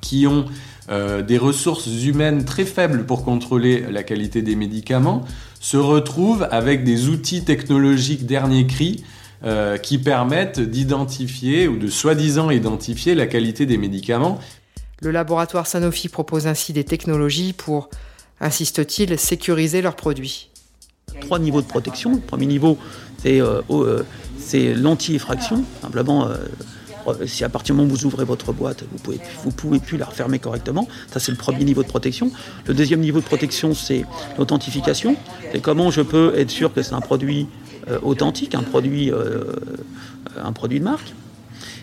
qui 0.00 0.26
ont 0.26 0.46
euh, 0.90 1.22
des 1.22 1.38
ressources 1.38 1.86
humaines 1.86 2.44
très 2.44 2.64
faibles 2.64 3.04
pour 3.04 3.24
contrôler 3.24 3.84
la 3.90 4.02
qualité 4.02 4.42
des 4.42 4.56
médicaments, 4.56 5.24
se 5.60 5.76
retrouvent 5.76 6.48
avec 6.50 6.84
des 6.84 7.08
outils 7.08 7.44
technologiques 7.44 8.26
dernier 8.26 8.66
cri 8.66 9.04
euh, 9.44 9.76
qui 9.76 9.98
permettent 9.98 10.60
d'identifier 10.60 11.68
ou 11.68 11.76
de 11.76 11.88
soi-disant 11.88 12.50
identifier 12.50 13.14
la 13.14 13.26
qualité 13.26 13.66
des 13.66 13.78
médicaments. 13.78 14.38
Le 15.00 15.10
laboratoire 15.10 15.66
Sanofi 15.66 16.08
propose 16.08 16.46
ainsi 16.46 16.72
des 16.72 16.84
technologies 16.84 17.52
pour, 17.52 17.88
insiste-t-il, 18.40 19.18
sécuriser 19.18 19.80
leurs 19.80 19.94
produits. 19.94 20.50
Trois 21.20 21.38
niveaux 21.38 21.62
de 21.62 21.66
protection. 21.66 22.14
Le 22.14 22.20
premier 22.20 22.46
niveau, 22.46 22.78
c'est 23.22 23.40
euh, 23.40 23.60
euh, 23.70 24.04
l'anti-effraction, 24.74 25.64
simplement 25.82 26.26
euh, 26.26 26.36
si 27.26 27.44
à 27.44 27.48
partir 27.48 27.74
du 27.74 27.80
moment 27.80 27.92
où 27.92 27.96
vous 27.96 28.06
ouvrez 28.06 28.24
votre 28.24 28.52
boîte, 28.52 28.84
vous 28.90 28.98
pouvez, 28.98 29.20
vous 29.44 29.50
pouvez 29.50 29.78
plus 29.78 29.96
la 29.98 30.06
refermer 30.06 30.38
correctement. 30.38 30.88
Ça, 31.12 31.20
c'est 31.20 31.32
le 31.32 31.38
premier 31.38 31.64
niveau 31.64 31.82
de 31.82 31.88
protection. 31.88 32.30
Le 32.66 32.74
deuxième 32.74 33.00
niveau 33.00 33.20
de 33.20 33.24
protection, 33.24 33.74
c'est 33.74 34.04
l'authentification. 34.38 35.16
C'est 35.52 35.60
comment 35.60 35.90
je 35.90 36.02
peux 36.02 36.32
être 36.36 36.50
sûr 36.50 36.72
que 36.72 36.82
c'est 36.82 36.94
un 36.94 37.00
produit 37.00 37.48
euh, 37.88 37.98
authentique, 38.02 38.54
un 38.54 38.62
produit, 38.62 39.10
euh, 39.10 39.52
un 40.42 40.52
produit 40.52 40.78
de 40.80 40.84
marque. 40.84 41.12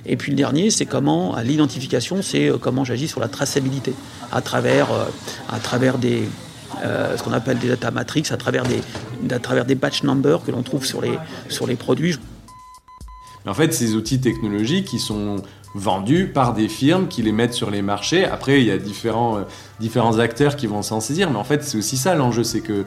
Et 0.06 0.18
puis 0.18 0.32
le 0.32 0.38
dernier, 0.38 0.70
c'est 0.70 0.86
comment, 0.86 1.36
l'identification, 1.44 2.22
c'est 2.22 2.50
euh, 2.50 2.58
comment 2.58 2.84
j'agis 2.84 3.08
sur 3.08 3.20
la 3.20 3.28
traçabilité 3.28 3.94
à 4.32 4.42
travers, 4.42 4.92
euh, 4.92 5.06
à 5.50 5.60
travers 5.60 5.98
des, 5.98 6.24
euh, 6.84 7.18
ce 7.18 7.24
qu'on 7.24 7.34
appelle 7.34 7.58
des 7.58 7.70
data 7.70 7.92
matrix, 7.92 8.24
à 8.30 8.38
travers 8.38 8.64
des, 8.64 8.82
à 9.32 9.40
travers 9.40 9.66
des 9.66 9.76
batch 9.76 10.04
numbers 10.04 10.44
que 10.46 10.52
l'on 10.52 10.62
trouve 10.62 10.86
sur 10.86 11.02
les, 11.02 11.18
sur 11.50 11.66
les 11.68 11.76
produits. 11.76 12.18
En 13.48 13.54
fait, 13.54 13.74
ces 13.74 13.96
outils 13.96 14.20
technologiques, 14.20 14.92
ils 14.94 15.00
sont 15.00 15.38
vendus 15.76 16.28
par 16.28 16.54
des 16.54 16.68
firmes 16.68 17.08
qui 17.08 17.22
les 17.22 17.32
mettent 17.32 17.54
sur 17.54 17.70
les 17.70 17.82
marchés. 17.82 18.26
Après, 18.26 18.62
il 18.62 18.68
y 18.68 18.72
a 18.72 18.78
différents, 18.78 19.38
euh, 19.38 19.42
différents 19.80 20.20
acteurs 20.20 20.56
qui 20.56 20.68
vont 20.68 20.82
s'en 20.82 21.02
saisir. 21.02 21.30
Mais 21.30 21.38
en 21.38 21.44
fait, 21.44 21.64
c'est 21.64 21.78
aussi 21.78 21.98
ça 21.98 22.16
l'enjeu, 22.16 22.44
c'est 22.44 22.62
que 22.62 22.86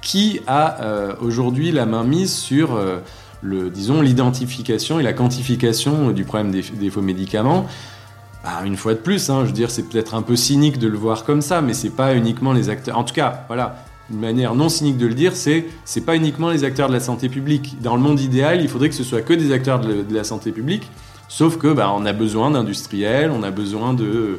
qui 0.00 0.40
a 0.46 0.80
euh, 0.82 1.14
aujourd'hui 1.20 1.72
la 1.72 1.84
main 1.84 2.04
mise 2.04 2.32
sur 2.32 2.74
euh, 2.74 2.98
le, 3.42 3.68
disons, 3.70 4.00
l'identification 4.00 5.00
et 5.00 5.02
la 5.02 5.12
quantification 5.12 6.12
du 6.12 6.24
problème 6.24 6.52
des, 6.52 6.62
des 6.62 6.90
faux 6.90 7.02
médicaments? 7.02 7.66
Bah, 8.44 8.60
une 8.64 8.76
fois 8.76 8.94
de 8.94 9.00
plus, 9.00 9.30
hein, 9.30 9.40
je 9.40 9.46
veux 9.46 9.52
dire, 9.52 9.70
c'est 9.70 9.82
peut-être 9.82 10.14
un 10.14 10.22
peu 10.22 10.36
cynique 10.36 10.78
de 10.78 10.86
le 10.86 10.96
voir 10.96 11.24
comme 11.24 11.42
ça, 11.42 11.60
mais 11.60 11.74
c'est 11.74 11.90
pas 11.90 12.14
uniquement 12.14 12.52
les 12.52 12.68
acteurs. 12.68 12.96
En 12.96 13.02
tout 13.02 13.14
cas, 13.14 13.44
voilà, 13.48 13.84
une 14.10 14.20
manière 14.20 14.54
non 14.54 14.68
cynique 14.68 14.96
de 14.96 15.06
le 15.06 15.14
dire, 15.14 15.36
c'est 15.36 15.66
c'est 15.84 16.00
pas 16.00 16.16
uniquement 16.16 16.50
les 16.50 16.64
acteurs 16.64 16.88
de 16.88 16.94
la 16.94 17.00
santé 17.00 17.28
publique. 17.28 17.80
Dans 17.80 17.94
le 17.94 18.00
monde 18.00 18.20
idéal, 18.20 18.62
il 18.62 18.68
faudrait 18.68 18.88
que 18.88 18.94
ce 18.94 19.04
soit 19.04 19.22
que 19.22 19.34
des 19.34 19.52
acteurs 19.52 19.80
de, 19.80 20.04
la 20.10 20.24
santé 20.24 20.50
publique, 20.52 20.90
sauf 21.28 21.58
que 21.58 21.72
bah, 21.72 21.92
on 21.94 22.06
a 22.06 22.12
besoin 22.12 22.50
d'industriels, 22.50 23.30
on 23.30 23.42
a 23.42 23.50
besoin 23.50 23.92
de, 23.92 24.38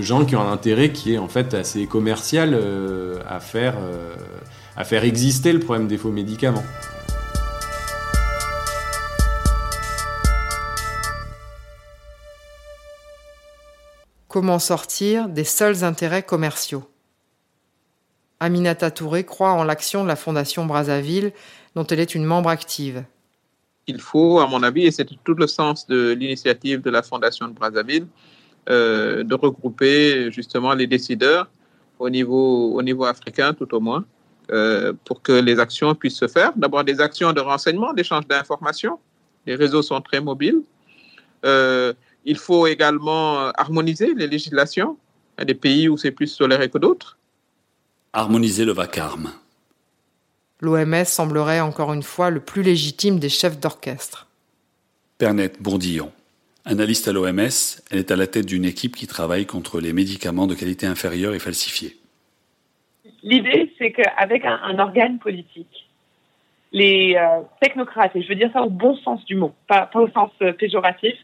gens 0.00 0.24
qui 0.24 0.36
ont 0.36 0.42
un 0.42 0.52
intérêt 0.52 0.92
qui 0.92 1.14
est 1.14 1.18
en 1.18 1.28
fait 1.28 1.54
assez 1.54 1.86
commercial 1.86 2.54
euh, 2.54 3.18
euh, 3.54 4.16
à 4.76 4.84
faire 4.84 5.04
exister 5.04 5.52
le 5.52 5.58
problème 5.58 5.88
des 5.88 5.98
faux 5.98 6.10
médicaments. 6.10 6.64
Comment 14.28 14.58
sortir 14.58 15.28
des 15.28 15.44
seuls 15.44 15.84
intérêts 15.84 16.22
commerciaux? 16.22 16.91
Aminata 18.42 18.90
Touré 18.90 19.24
croit 19.24 19.52
en 19.52 19.62
l'action 19.62 20.02
de 20.02 20.08
la 20.08 20.16
Fondation 20.16 20.66
Brazzaville, 20.66 21.32
dont 21.76 21.86
elle 21.86 22.00
est 22.00 22.14
une 22.14 22.24
membre 22.24 22.48
active. 22.48 23.04
Il 23.86 24.00
faut, 24.00 24.40
à 24.40 24.48
mon 24.48 24.64
avis, 24.64 24.84
et 24.84 24.90
c'est 24.90 25.06
tout 25.22 25.34
le 25.34 25.46
sens 25.46 25.86
de 25.86 26.10
l'initiative 26.12 26.82
de 26.82 26.90
la 26.90 27.02
Fondation 27.02 27.46
Brazzaville, 27.48 28.06
euh, 28.68 29.22
de 29.22 29.34
regrouper 29.34 30.30
justement 30.32 30.74
les 30.74 30.88
décideurs 30.88 31.48
au 32.00 32.10
niveau, 32.10 32.72
au 32.74 32.82
niveau 32.82 33.04
africain 33.04 33.54
tout 33.54 33.72
au 33.74 33.80
moins, 33.80 34.04
euh, 34.50 34.92
pour 35.04 35.22
que 35.22 35.32
les 35.32 35.60
actions 35.60 35.94
puissent 35.94 36.18
se 36.18 36.26
faire. 36.26 36.52
D'abord 36.56 36.82
des 36.82 37.00
actions 37.00 37.32
de 37.32 37.40
renseignement, 37.40 37.92
d'échange 37.92 38.26
d'informations. 38.26 38.98
Les 39.46 39.54
réseaux 39.54 39.82
sont 39.82 40.00
très 40.00 40.20
mobiles. 40.20 40.62
Euh, 41.44 41.92
il 42.24 42.38
faut 42.38 42.66
également 42.66 43.50
harmoniser 43.50 44.14
les 44.14 44.26
législations. 44.26 44.96
Il 45.38 45.44
des 45.44 45.54
pays 45.54 45.88
où 45.88 45.96
c'est 45.96 46.10
plus 46.10 46.36
toléré 46.36 46.68
que 46.68 46.78
d'autres. 46.78 47.18
Harmoniser 48.14 48.66
le 48.66 48.72
vacarme. 48.72 49.32
L'OMS 50.60 51.04
semblerait 51.06 51.60
encore 51.60 51.94
une 51.94 52.02
fois 52.02 52.28
le 52.28 52.40
plus 52.40 52.62
légitime 52.62 53.18
des 53.18 53.30
chefs 53.30 53.58
d'orchestre. 53.58 54.28
Pernette 55.16 55.62
Bourdillon. 55.62 56.12
Analyste 56.66 57.08
à 57.08 57.12
l'OMS, 57.12 57.48
elle 57.90 57.98
est 57.98 58.10
à 58.10 58.16
la 58.16 58.26
tête 58.26 58.44
d'une 58.44 58.66
équipe 58.66 58.96
qui 58.96 59.06
travaille 59.06 59.46
contre 59.46 59.80
les 59.80 59.94
médicaments 59.94 60.46
de 60.46 60.54
qualité 60.54 60.86
inférieure 60.86 61.32
et 61.32 61.38
falsifiés. 61.38 61.96
L'idée, 63.22 63.72
c'est 63.78 63.92
qu'avec 63.92 64.44
un, 64.44 64.78
organe 64.78 65.18
politique, 65.18 65.88
les 66.70 67.16
euh, 67.16 67.40
technocrates, 67.62 68.14
et 68.14 68.22
je 68.22 68.28
veux 68.28 68.34
dire 68.34 68.50
ça 68.52 68.62
au 68.62 68.70
bon 68.70 68.94
sens 68.96 69.24
du 69.24 69.36
mot, 69.36 69.54
pas 69.66 69.90
au 69.94 70.08
sens 70.10 70.30
euh, 70.42 70.52
péjoratif, 70.52 71.14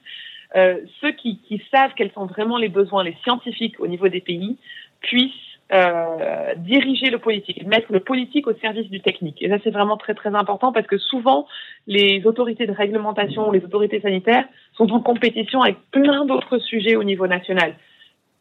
euh, 0.56 0.78
ceux 1.02 1.12
qui, 1.12 1.38
savent 1.70 1.92
quels 1.96 2.12
sont 2.12 2.24
vraiment 2.24 2.56
les 2.56 2.70
besoins, 2.70 3.04
les 3.04 3.16
scientifiques 3.22 3.78
au 3.78 3.86
niveau 3.86 4.08
des 4.08 4.22
pays, 4.22 4.56
puissent 5.00 5.47
euh, 5.70 6.54
diriger 6.56 7.10
le 7.10 7.18
politique, 7.18 7.66
mettre 7.66 7.92
le 7.92 8.00
politique 8.00 8.46
au 8.46 8.54
service 8.54 8.88
du 8.88 9.02
technique. 9.02 9.42
Et 9.42 9.50
ça, 9.50 9.56
c'est 9.62 9.70
vraiment 9.70 9.98
très 9.98 10.14
très 10.14 10.34
important 10.34 10.72
parce 10.72 10.86
que 10.86 10.96
souvent, 10.96 11.46
les 11.86 12.22
autorités 12.24 12.66
de 12.66 12.72
réglementation, 12.72 13.50
les 13.50 13.62
autorités 13.62 14.00
sanitaires 14.00 14.46
sont 14.76 14.90
en 14.92 15.00
compétition 15.00 15.60
avec 15.60 15.76
plein 15.90 16.24
d'autres 16.24 16.58
sujets 16.58 16.96
au 16.96 17.04
niveau 17.04 17.26
national. 17.26 17.74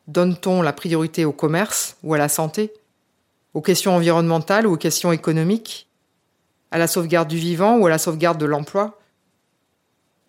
Donne-t-on 0.07 0.61
la 0.61 0.71
priorité 0.71 1.25
au 1.25 1.33
commerce 1.33 1.97
ou 2.01 2.13
à 2.13 2.17
la 2.17 2.29
santé? 2.29 2.71
Aux 3.53 3.61
questions 3.61 3.93
environnementales 3.93 4.65
ou 4.65 4.73
aux 4.73 4.77
questions 4.77 5.11
économiques? 5.11 5.87
À 6.71 6.77
la 6.77 6.87
sauvegarde 6.87 7.27
du 7.27 7.37
vivant 7.37 7.77
ou 7.77 7.87
à 7.87 7.89
la 7.89 7.97
sauvegarde 7.97 8.39
de 8.39 8.45
l'emploi? 8.45 8.99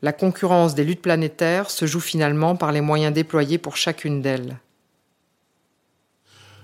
La 0.02 0.12
concurrence 0.12 0.74
des 0.74 0.82
luttes 0.82 1.02
planétaires 1.02 1.70
se 1.70 1.86
joue 1.86 2.00
finalement 2.00 2.56
par 2.56 2.72
les 2.72 2.80
moyens 2.80 3.12
déployés 3.12 3.58
pour 3.58 3.76
chacune 3.76 4.20
d'elles. 4.20 4.56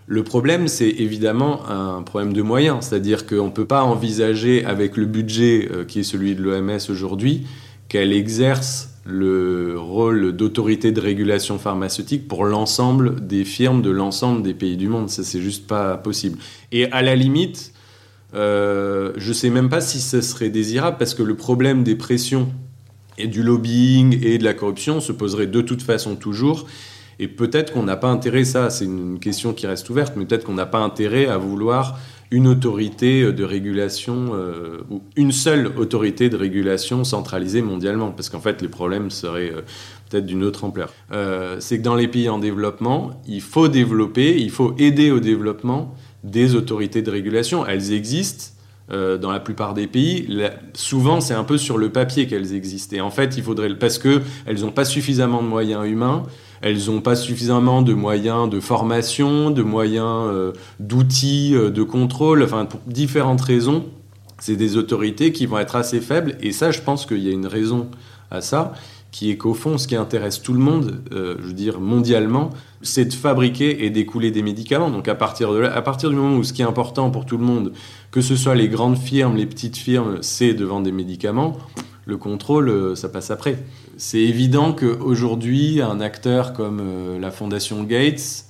Le 0.06 0.22
problème, 0.22 0.68
c'est 0.68 0.88
évidemment 0.88 1.68
un 1.68 2.02
problème 2.02 2.34
de 2.34 2.42
moyens, 2.42 2.84
c'est-à-dire 2.84 3.26
qu'on 3.26 3.46
ne 3.46 3.50
peut 3.50 3.64
pas 3.64 3.84
envisager 3.84 4.64
avec 4.64 4.98
le 4.98 5.06
budget 5.06 5.68
euh, 5.72 5.84
qui 5.84 6.00
est 6.00 6.04
celui 6.04 6.34
de 6.34 6.42
l'OMS 6.42 6.78
aujourd'hui 6.90 7.46
qu'elle 7.88 8.12
exerce 8.12 8.90
le 9.06 9.78
rôle 9.78 10.32
d'autorité 10.32 10.92
de 10.92 11.00
régulation 11.00 11.58
pharmaceutique 11.58 12.26
pour 12.26 12.44
l'ensemble 12.44 13.26
des 13.26 13.44
firmes 13.44 13.82
de 13.82 13.90
l'ensemble 13.90 14.42
des 14.42 14.54
pays 14.54 14.76
du 14.76 14.88
monde. 14.88 15.10
Ça, 15.10 15.22
c'est 15.22 15.40
juste 15.40 15.66
pas 15.66 15.96
possible. 15.96 16.38
Et 16.72 16.90
à 16.90 17.02
la 17.02 17.14
limite, 17.14 17.72
euh, 18.34 19.12
je 19.16 19.28
ne 19.28 19.34
sais 19.34 19.50
même 19.50 19.68
pas 19.68 19.80
si 19.80 20.00
ce 20.00 20.20
serait 20.20 20.48
désirable 20.48 20.96
parce 20.98 21.14
que 21.14 21.22
le 21.22 21.36
problème 21.36 21.82
des 21.84 21.96
pressions 21.96 22.50
et 23.16 23.26
du 23.26 23.42
lobbying 23.42 24.18
et 24.22 24.38
de 24.38 24.44
la 24.44 24.54
corruption 24.54 25.00
se 25.00 25.12
poserait 25.12 25.46
de 25.46 25.60
toute 25.60 25.82
façon 25.82 26.16
toujours. 26.16 26.66
Et 27.18 27.28
peut-être 27.28 27.72
qu'on 27.72 27.82
n'a 27.84 27.96
pas 27.96 28.08
intérêt, 28.08 28.44
ça 28.44 28.70
c'est 28.70 28.84
une 28.84 29.18
question 29.18 29.52
qui 29.52 29.66
reste 29.66 29.88
ouverte, 29.90 30.14
mais 30.16 30.24
peut-être 30.24 30.44
qu'on 30.44 30.54
n'a 30.54 30.66
pas 30.66 30.80
intérêt 30.80 31.26
à 31.26 31.38
vouloir 31.38 31.98
une 32.30 32.48
autorité 32.48 33.32
de 33.32 33.44
régulation 33.44 34.30
euh, 34.32 34.78
ou 34.90 35.02
une 35.14 35.30
seule 35.30 35.66
autorité 35.76 36.28
de 36.28 36.36
régulation 36.36 37.04
centralisée 37.04 37.62
mondialement, 37.62 38.10
parce 38.10 38.28
qu'en 38.28 38.40
fait 38.40 38.60
les 38.62 38.68
problèmes 38.68 39.10
seraient 39.10 39.52
euh, 39.52 39.60
peut-être 40.08 40.26
d'une 40.26 40.42
autre 40.42 40.64
ampleur. 40.64 40.92
Euh, 41.12 41.56
c'est 41.60 41.78
que 41.78 41.82
dans 41.82 41.94
les 41.94 42.08
pays 42.08 42.28
en 42.28 42.38
développement, 42.38 43.20
il 43.26 43.40
faut 43.40 43.68
développer, 43.68 44.40
il 44.40 44.50
faut 44.50 44.74
aider 44.78 45.10
au 45.10 45.20
développement 45.20 45.94
des 46.24 46.54
autorités 46.54 47.02
de 47.02 47.10
régulation. 47.10 47.66
Elles 47.66 47.92
existent, 47.92 48.54
euh, 48.90 49.16
dans 49.16 49.32
la 49.32 49.40
plupart 49.40 49.72
des 49.72 49.86
pays, 49.86 50.28
souvent 50.74 51.22
c'est 51.22 51.32
un 51.32 51.44
peu 51.44 51.56
sur 51.56 51.78
le 51.78 51.88
papier 51.90 52.26
qu'elles 52.26 52.54
existent. 52.54 52.94
Et 52.94 53.00
en 53.00 53.10
fait, 53.10 53.36
il 53.36 53.42
faudrait 53.42 53.74
parce 53.74 53.98
que 53.98 54.20
elles 54.44 54.60
n'ont 54.60 54.72
pas 54.72 54.84
suffisamment 54.84 55.42
de 55.42 55.48
moyens 55.48 55.86
humains, 55.86 56.24
elles 56.64 56.86
n'ont 56.86 57.02
pas 57.02 57.14
suffisamment 57.14 57.82
de 57.82 57.92
moyens 57.92 58.48
de 58.48 58.58
formation, 58.58 59.50
de 59.50 59.62
moyens 59.62 60.28
euh, 60.30 60.52
d'outils 60.80 61.54
euh, 61.54 61.70
de 61.70 61.82
contrôle, 61.82 62.42
enfin 62.42 62.64
pour 62.64 62.80
différentes 62.86 63.42
raisons. 63.42 63.84
C'est 64.40 64.56
des 64.56 64.78
autorités 64.78 65.30
qui 65.30 65.44
vont 65.44 65.58
être 65.58 65.76
assez 65.76 66.00
faibles. 66.00 66.38
Et 66.40 66.52
ça, 66.52 66.70
je 66.70 66.80
pense 66.80 67.04
qu'il 67.04 67.18
y 67.18 67.28
a 67.28 67.32
une 67.32 67.46
raison 67.46 67.88
à 68.30 68.40
ça 68.40 68.72
qui 69.12 69.30
est 69.30 69.36
qu'au 69.36 69.52
fond, 69.52 69.76
ce 69.76 69.86
qui 69.86 69.94
intéresse 69.94 70.40
tout 70.40 70.54
le 70.54 70.58
monde, 70.58 71.02
euh, 71.12 71.36
je 71.38 71.48
veux 71.48 71.52
dire 71.52 71.80
mondialement, 71.80 72.48
c'est 72.80 73.04
de 73.04 73.12
fabriquer 73.12 73.84
et 73.84 73.90
d'écouler 73.90 74.30
des 74.30 74.42
médicaments. 74.42 74.90
Donc 74.90 75.06
à 75.06 75.14
partir, 75.14 75.52
de 75.52 75.58
là, 75.58 75.76
à 75.76 75.82
partir 75.82 76.08
du 76.08 76.16
moment 76.16 76.38
où 76.38 76.44
ce 76.44 76.54
qui 76.54 76.62
est 76.62 76.64
important 76.64 77.10
pour 77.10 77.26
tout 77.26 77.36
le 77.36 77.44
monde, 77.44 77.72
que 78.10 78.22
ce 78.22 78.36
soit 78.36 78.54
les 78.54 78.68
grandes 78.68 78.96
firmes, 78.96 79.36
les 79.36 79.46
petites 79.46 79.76
firmes, 79.76 80.18
c'est 80.22 80.54
de 80.54 80.64
vendre 80.64 80.84
des 80.84 80.92
médicaments, 80.92 81.58
le 82.06 82.16
contrôle, 82.16 82.68
euh, 82.68 82.94
ça 82.94 83.08
passe 83.08 83.30
après. 83.30 83.58
C'est 83.96 84.20
évident 84.20 84.72
qu'aujourd'hui, 84.72 85.80
un 85.80 86.00
acteur 86.00 86.52
comme 86.52 86.80
euh, 86.80 87.18
la 87.18 87.30
Fondation 87.30 87.82
Gates 87.84 88.46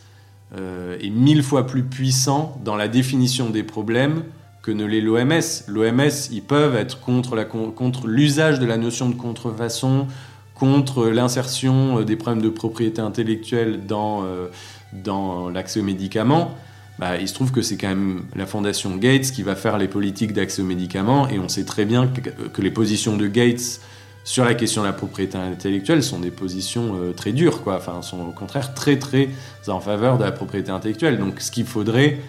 est 0.57 1.11
mille 1.11 1.43
fois 1.43 1.67
plus 1.67 1.83
puissant 1.83 2.61
dans 2.65 2.77
la 2.77 2.87
définition 2.87 3.51
des 3.51 3.65
problèmes 3.65 4.23
que 4.65 4.71
ne 4.71 4.87
l'est 4.87 5.03
l'OMS. 5.03 5.43
L'OMS, 5.69 6.31
ils 6.33 6.43
peuvent 6.43 6.75
être 6.75 7.01
contre, 7.01 8.07
l'usage 8.07 8.59
de 8.59 8.65
la 8.67 8.79
notion 8.79 9.11
de 9.11 9.15
contrefaçon, 9.15 10.07
contre 10.55 11.09
l'insertion 11.09 11.99
euh, 12.01 12.05
des 12.05 12.17
problèmes 12.17 12.43
de 12.43 12.49
propriété 12.49 13.03
intellectuelle 13.03 13.85
dans, 13.87 14.25
euh, 14.25 14.49
dans 14.93 15.51
l'accès 15.51 15.81
aux 15.81 15.85
médicaments, 15.85 16.55
bah, 16.99 17.17
il 17.19 17.29
se 17.29 17.35
trouve 17.35 17.51
que 17.51 17.63
c'est 17.63 17.77
quand 17.77 17.89
même 17.89 18.25
la 18.37 18.47
fondation 18.47 18.97
Gates 18.97 19.33
qui 19.33 19.43
va 19.43 19.57
faire 19.57 19.79
les 19.79 19.89
politiques 19.89 20.33
d'accès 20.33 20.63
aux 20.63 20.67
médicaments, 20.67 21.29
et 21.29 21.39
on 21.39 21.49
sait 21.49 21.65
très 21.65 21.85
bien 21.85 22.07
que, 22.07 22.63
les 22.63 22.71
positions 22.71 23.17
de 23.17 23.27
Gates 23.27 23.81
sur 24.23 24.45
la 24.45 24.55
question 24.55 24.83
de 24.83 24.87
la 24.87 24.93
propriété 24.93 25.37
intellectuelle 25.37 26.03
sont 26.03 26.19
des 26.19 26.31
positions 26.31 26.95
euh, 26.95 27.13
très 27.13 27.33
dures, 27.33 27.63
quoi. 27.63 27.77
Enfin, 27.77 28.01
sont 28.01 28.21
au 28.21 28.33
contraire 28.33 28.73
très 28.73 28.99
très 28.99 29.29
en 29.69 29.81
faveur 29.81 30.19
de 30.19 30.25
la 30.25 30.33
propriété 30.33 30.71
intellectuelle. 30.71 31.19
Donc, 31.19 31.41
ce 31.41 31.51
qu'il 31.51 31.67
faudrait, 31.67 32.21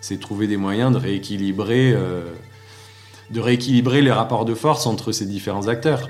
c'est 0.00 0.20
trouver 0.20 0.46
des 0.46 0.56
moyens 0.56 0.92
de 0.92 0.98
rééquilibrer, 0.98 1.94
de 3.30 3.40
rééquilibrer 3.40 4.00
les 4.00 4.12
rapports 4.12 4.44
de 4.44 4.54
force 4.54 4.86
entre 4.86 5.12
ces 5.12 5.26
différents 5.26 5.68
acteurs. 5.68 6.08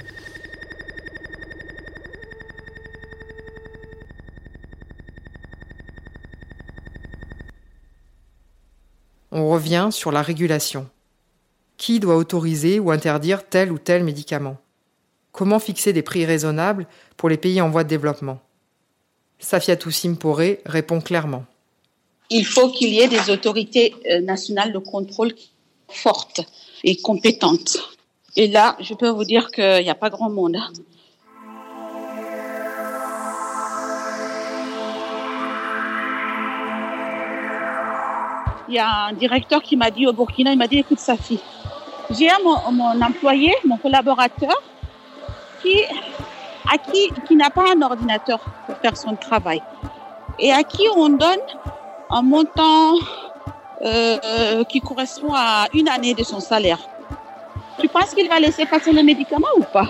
Revient 9.60 9.88
sur 9.92 10.10
la 10.10 10.22
régulation. 10.22 10.88
Qui 11.76 12.00
doit 12.00 12.16
autoriser 12.16 12.80
ou 12.80 12.90
interdire 12.90 13.46
tel 13.46 13.70
ou 13.70 13.78
tel 13.78 14.02
médicament? 14.04 14.56
Comment 15.32 15.58
fixer 15.58 15.92
des 15.92 16.02
prix 16.02 16.24
raisonnables 16.24 16.86
pour 17.18 17.28
les 17.28 17.36
pays 17.36 17.60
en 17.60 17.68
voie 17.68 17.84
de 17.84 17.88
développement? 17.88 18.40
Safiatou 19.38 19.90
Simpore 19.90 20.40
répond 20.64 21.00
clairement. 21.00 21.44
Il 22.30 22.46
faut 22.46 22.70
qu'il 22.70 22.88
y 22.88 23.00
ait 23.00 23.08
des 23.08 23.30
autorités 23.30 23.94
euh, 24.10 24.20
nationales 24.20 24.72
de 24.72 24.78
contrôle 24.78 25.34
fortes 25.88 26.40
et 26.84 26.96
compétentes. 26.96 27.76
Et 28.36 28.48
là, 28.48 28.76
je 28.80 28.94
peux 28.94 29.10
vous 29.10 29.24
dire 29.24 29.50
qu'il 29.50 29.82
n'y 29.82 29.90
a 29.90 29.94
pas 29.94 30.10
grand 30.10 30.30
monde. 30.30 30.56
Il 38.70 38.74
y 38.74 38.78
a 38.78 39.06
un 39.09 39.12
directeur 39.12 39.61
qui 39.62 39.76
m'a 39.76 39.90
dit 39.90 40.06
au 40.06 40.12
Burkina, 40.12 40.52
il 40.52 40.59
m'a 40.59 40.68
dit, 40.68 40.78
écoute 40.78 41.00
Safi, 41.00 41.40
j'ai 42.16 42.28
mon, 42.44 43.02
employé, 43.02 43.52
mon 43.64 43.76
collaborateur, 43.76 44.62
qui, 45.61 45.74
à 46.72 46.78
qui, 46.78 47.11
qui 47.26 47.35
n'a 47.35 47.50
pas 47.50 47.64
un 47.74 47.83
ordinateur 47.83 48.38
pour 48.66 48.76
faire 48.76 48.96
son 48.96 49.16
travail 49.16 49.61
et 50.38 50.52
à 50.52 50.62
qui 50.62 50.85
on 50.94 51.09
donne 51.09 51.44
un 52.11 52.22
montant 52.22 52.94
euh, 53.83 54.64
qui 54.64 54.80
correspond 54.80 55.35
à 55.35 55.66
une 55.74 55.88
année 55.88 56.14
de 56.14 56.22
son 56.22 56.38
salaire. 56.40 56.78
Tu 57.80 57.88
penses 57.88 58.14
qu'il 58.14 58.28
va 58.28 58.38
laisser 58.38 58.66
passer 58.66 58.92
le 58.92 59.02
médicament 59.02 59.48
ou 59.56 59.64
pas? 59.64 59.88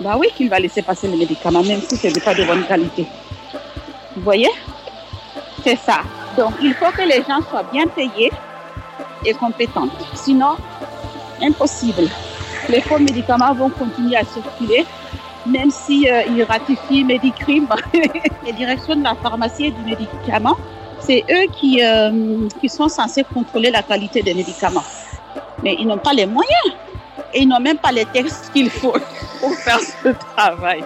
Bah 0.00 0.16
oui 0.16 0.28
qu'il 0.36 0.48
va 0.48 0.60
laisser 0.60 0.82
passer 0.82 1.08
le 1.08 1.16
médicament, 1.16 1.64
même 1.64 1.80
si 1.80 1.96
ce 1.96 2.06
n'est 2.06 2.20
pas 2.20 2.34
de 2.34 2.44
bonne 2.44 2.64
qualité. 2.64 3.06
Vous 4.14 4.22
voyez? 4.22 4.50
C'est 5.64 5.76
ça. 5.76 6.02
Donc 6.38 6.52
il 6.62 6.72
faut 6.74 6.92
que 6.92 7.02
les 7.02 7.24
gens 7.24 7.40
soient 7.50 7.64
bien 7.64 7.86
payés 7.88 8.30
et 9.26 9.34
compétents. 9.34 9.88
Sinon, 10.14 10.54
impossible. 11.42 12.08
Les 12.68 12.80
faux 12.80 12.98
médicaments 12.98 13.52
vont 13.54 13.70
continuer 13.70 14.16
à 14.16 14.24
circuler, 14.24 14.86
même 15.44 15.70
si 15.70 16.08
euh, 16.08 16.22
ils 16.28 16.44
ratifient 16.44 17.02
Medicrime, 17.02 17.66
les 18.44 18.52
directions 18.56 18.94
de 18.94 19.02
la 19.02 19.16
pharmacie 19.16 19.66
et 19.66 19.70
du 19.72 19.82
médicament, 19.82 20.56
c'est 21.00 21.24
eux 21.28 21.50
qui, 21.58 21.82
euh, 21.84 22.48
qui 22.60 22.68
sont 22.68 22.88
censés 22.88 23.24
contrôler 23.24 23.72
la 23.72 23.82
qualité 23.82 24.22
des 24.22 24.34
médicaments. 24.34 24.84
Mais 25.64 25.76
ils 25.80 25.88
n'ont 25.88 25.98
pas 25.98 26.12
les 26.12 26.26
moyens 26.26 26.68
et 27.34 27.42
ils 27.42 27.48
n'ont 27.48 27.60
même 27.60 27.78
pas 27.78 27.90
les 27.90 28.04
textes 28.04 28.52
qu'il 28.52 28.70
faut 28.70 28.94
pour 29.40 29.54
faire 29.56 29.80
ce 29.80 30.10
travail. 30.36 30.84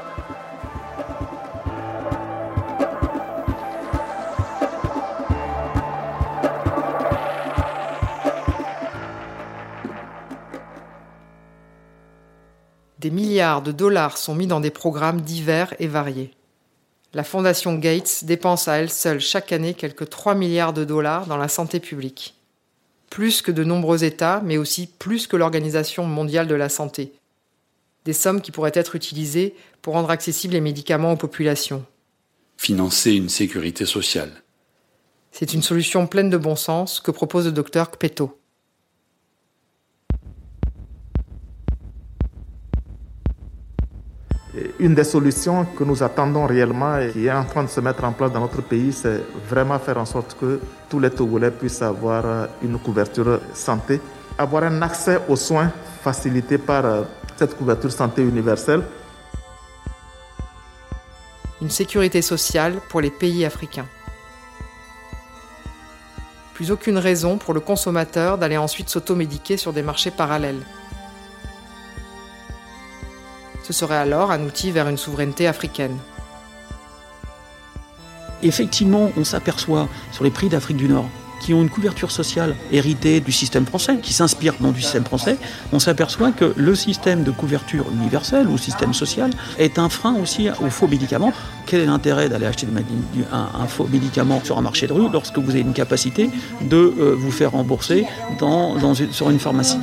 Des 13.02 13.10
milliards 13.10 13.62
de 13.62 13.72
dollars 13.72 14.16
sont 14.16 14.36
mis 14.36 14.46
dans 14.46 14.60
des 14.60 14.70
programmes 14.70 15.22
divers 15.22 15.74
et 15.80 15.88
variés. 15.88 16.30
La 17.14 17.24
Fondation 17.24 17.74
Gates 17.74 18.22
dépense 18.22 18.68
à 18.68 18.76
elle 18.76 18.90
seule 18.90 19.18
chaque 19.18 19.50
année 19.50 19.74
quelques 19.74 20.08
3 20.08 20.36
milliards 20.36 20.72
de 20.72 20.84
dollars 20.84 21.26
dans 21.26 21.36
la 21.36 21.48
santé 21.48 21.80
publique. 21.80 22.36
Plus 23.10 23.42
que 23.42 23.50
de 23.50 23.64
nombreux 23.64 24.04
États, 24.04 24.40
mais 24.44 24.56
aussi 24.56 24.86
plus 24.86 25.26
que 25.26 25.36
l'Organisation 25.36 26.06
mondiale 26.06 26.46
de 26.46 26.54
la 26.54 26.68
santé. 26.68 27.12
Des 28.04 28.12
sommes 28.12 28.40
qui 28.40 28.52
pourraient 28.52 28.70
être 28.72 28.94
utilisées 28.94 29.56
pour 29.82 29.94
rendre 29.94 30.10
accessibles 30.10 30.54
les 30.54 30.60
médicaments 30.60 31.12
aux 31.12 31.16
populations. 31.16 31.84
Financer 32.56 33.14
une 33.14 33.28
sécurité 33.28 33.84
sociale. 33.84 34.30
C'est 35.32 35.54
une 35.54 35.62
solution 35.62 36.06
pleine 36.06 36.30
de 36.30 36.38
bon 36.38 36.54
sens 36.54 37.00
que 37.00 37.10
propose 37.10 37.46
le 37.46 37.52
docteur 37.52 37.90
Kpeto. 37.90 38.38
Une 44.78 44.94
des 44.94 45.04
solutions 45.04 45.64
que 45.64 45.82
nous 45.82 46.02
attendons 46.02 46.46
réellement 46.46 46.98
et 46.98 47.10
qui 47.10 47.26
est 47.26 47.32
en 47.32 47.44
train 47.44 47.64
de 47.64 47.70
se 47.70 47.80
mettre 47.80 48.04
en 48.04 48.12
place 48.12 48.32
dans 48.32 48.40
notre 48.40 48.60
pays, 48.60 48.92
c'est 48.92 49.22
vraiment 49.48 49.78
faire 49.78 49.96
en 49.96 50.04
sorte 50.04 50.36
que 50.38 50.60
tous 50.90 51.00
les 51.00 51.08
Togolais 51.08 51.50
puissent 51.50 51.80
avoir 51.80 52.48
une 52.62 52.78
couverture 52.78 53.40
santé, 53.54 53.98
avoir 54.36 54.64
un 54.64 54.82
accès 54.82 55.20
aux 55.26 55.36
soins 55.36 55.72
facilité 56.02 56.58
par 56.58 56.84
cette 57.36 57.56
couverture 57.56 57.92
santé 57.92 58.22
universelle. 58.22 58.82
Une 61.62 61.70
sécurité 61.70 62.20
sociale 62.20 62.74
pour 62.90 63.00
les 63.00 63.10
pays 63.10 63.46
africains. 63.46 63.86
Plus 66.52 66.70
aucune 66.70 66.98
raison 66.98 67.38
pour 67.38 67.54
le 67.54 67.60
consommateur 67.60 68.36
d'aller 68.36 68.58
ensuite 68.58 68.90
s'automédiquer 68.90 69.56
sur 69.56 69.72
des 69.72 69.82
marchés 69.82 70.10
parallèles. 70.10 70.60
Serait 73.72 73.96
alors 73.96 74.30
un 74.30 74.44
outil 74.44 74.70
vers 74.70 74.86
une 74.86 74.98
souveraineté 74.98 75.46
africaine. 75.46 75.96
Effectivement, 78.42 79.10
on 79.16 79.24
s'aperçoit 79.24 79.88
sur 80.12 80.24
les 80.24 80.30
prix 80.30 80.50
d'Afrique 80.50 80.76
du 80.76 80.88
Nord 80.88 81.08
qui 81.40 81.54
ont 81.54 81.62
une 81.62 81.70
couverture 81.70 82.12
sociale 82.12 82.54
héritée 82.70 83.18
du 83.20 83.32
système 83.32 83.66
français, 83.66 83.98
qui 84.00 84.12
s'inspire 84.12 84.54
du 84.60 84.80
système 84.80 85.04
français, 85.04 85.38
on 85.72 85.80
s'aperçoit 85.80 86.30
que 86.30 86.52
le 86.56 86.74
système 86.76 87.24
de 87.24 87.32
couverture 87.32 87.86
universelle 87.92 88.46
ou 88.46 88.56
système 88.56 88.94
social 88.94 89.30
est 89.58 89.80
un 89.80 89.88
frein 89.88 90.14
aussi 90.22 90.48
aux 90.60 90.70
faux 90.70 90.86
médicaments. 90.86 91.32
Quel 91.66 91.80
est 91.80 91.86
l'intérêt 91.86 92.28
d'aller 92.28 92.46
acheter 92.46 92.68
un, 93.32 93.66
faux 93.66 93.88
médicament 93.90 94.40
sur 94.44 94.56
un 94.56 94.62
marché 94.62 94.86
de 94.86 94.92
rue 94.92 95.08
lorsque 95.12 95.38
vous 95.38 95.50
avez 95.50 95.60
une 95.60 95.72
capacité 95.72 96.30
de 96.60 96.76
euh, 96.76 97.16
vous 97.18 97.32
faire 97.32 97.50
rembourser 97.52 98.06
dans, 98.38 98.94
sur 98.94 99.28
une 99.28 99.40
pharmacie? 99.40 99.78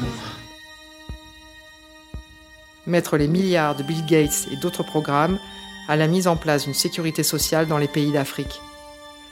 Mettre 2.89 3.17
les 3.17 3.27
milliards 3.27 3.75
de 3.75 3.83
Bill 3.83 4.05
Gates 4.05 4.47
et 4.51 4.57
d'autres 4.57 4.83
programmes 4.83 5.39
à 5.87 5.95
la 5.95 6.07
mise 6.07 6.27
en 6.27 6.35
place 6.35 6.65
d'une 6.65 6.73
sécurité 6.73 7.23
sociale 7.23 7.67
dans 7.67 7.77
les 7.77 7.87
pays 7.87 8.11
d'Afrique, 8.11 8.61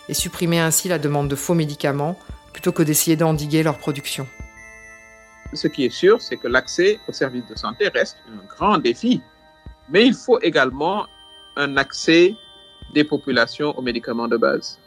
et 0.10 0.14
supprimer 0.14 0.60
ainsi 0.60 0.88
la 0.88 1.00
demande 1.00 1.28
de 1.28 1.36
faux 1.36 1.54
médicaments 1.54 2.18
plutôt 2.54 2.72
que 2.72 2.84
d'essayer 2.84 3.16
d'endiguer 3.16 3.62
leur 3.64 3.78
production. 3.78 4.28
Ce 5.54 5.68
qui 5.68 5.86
est 5.86 5.90
sûr, 5.90 6.22
c'est 6.22 6.38
que 6.38 6.48
l'accès 6.48 7.00
aux 7.08 7.14
services 7.14 7.46
de 7.48 7.56
santé 7.56 7.88
reste 7.90 8.18
un 8.30 8.46
grand 8.48 8.78
défi, 8.78 9.22
mais 9.90 10.06
il 10.06 10.14
faut 10.14 10.40
également 10.42 11.06
un 11.56 11.78
accès 11.78 12.36
des 12.94 13.04
populations 13.04 13.78
aux 13.78 13.82
médicaments 13.82 14.28
de 14.28 14.38
base. 14.38 14.80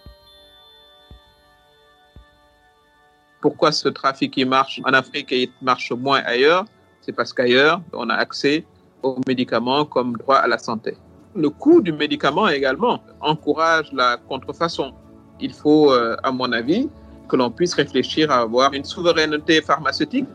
Pourquoi 3.40 3.72
ce 3.72 3.88
trafic 3.88 4.34
qui 4.34 4.44
marche 4.44 4.80
en 4.84 4.92
Afrique 4.92 5.32
et 5.32 5.44
il 5.44 5.52
marche 5.62 5.92
moins 5.92 6.20
ailleurs? 6.24 6.66
C'est 7.10 7.16
parce 7.16 7.32
qu'ailleurs, 7.32 7.82
on 7.92 8.08
a 8.08 8.14
accès 8.14 8.64
aux 9.02 9.18
médicaments 9.26 9.84
comme 9.84 10.16
droit 10.16 10.36
à 10.36 10.46
la 10.46 10.58
santé. 10.58 10.96
Le 11.34 11.50
coût 11.50 11.80
du 11.80 11.92
médicament 11.92 12.46
également 12.48 13.00
encourage 13.20 13.92
la 13.92 14.16
contrefaçon. 14.28 14.92
Il 15.40 15.52
faut, 15.52 15.90
euh, 15.92 16.16
à 16.22 16.30
mon 16.30 16.52
avis, 16.52 16.88
que 17.28 17.34
l'on 17.34 17.50
puisse 17.50 17.74
réfléchir 17.74 18.30
à 18.30 18.38
avoir 18.46 18.72
une 18.74 18.84
souveraineté 18.84 19.60
pharmaceutique. 19.60 20.28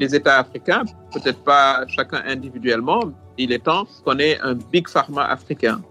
Les 0.00 0.14
États 0.14 0.38
africains, 0.38 0.84
peut-être 1.12 1.44
pas 1.44 1.86
chacun 1.86 2.22
individuellement, 2.26 3.02
il 3.36 3.52
est 3.52 3.64
temps 3.64 3.84
qu'on 4.02 4.18
ait 4.18 4.40
un 4.40 4.54
big 4.54 4.88
pharma 4.88 5.24
africain. 5.26 5.82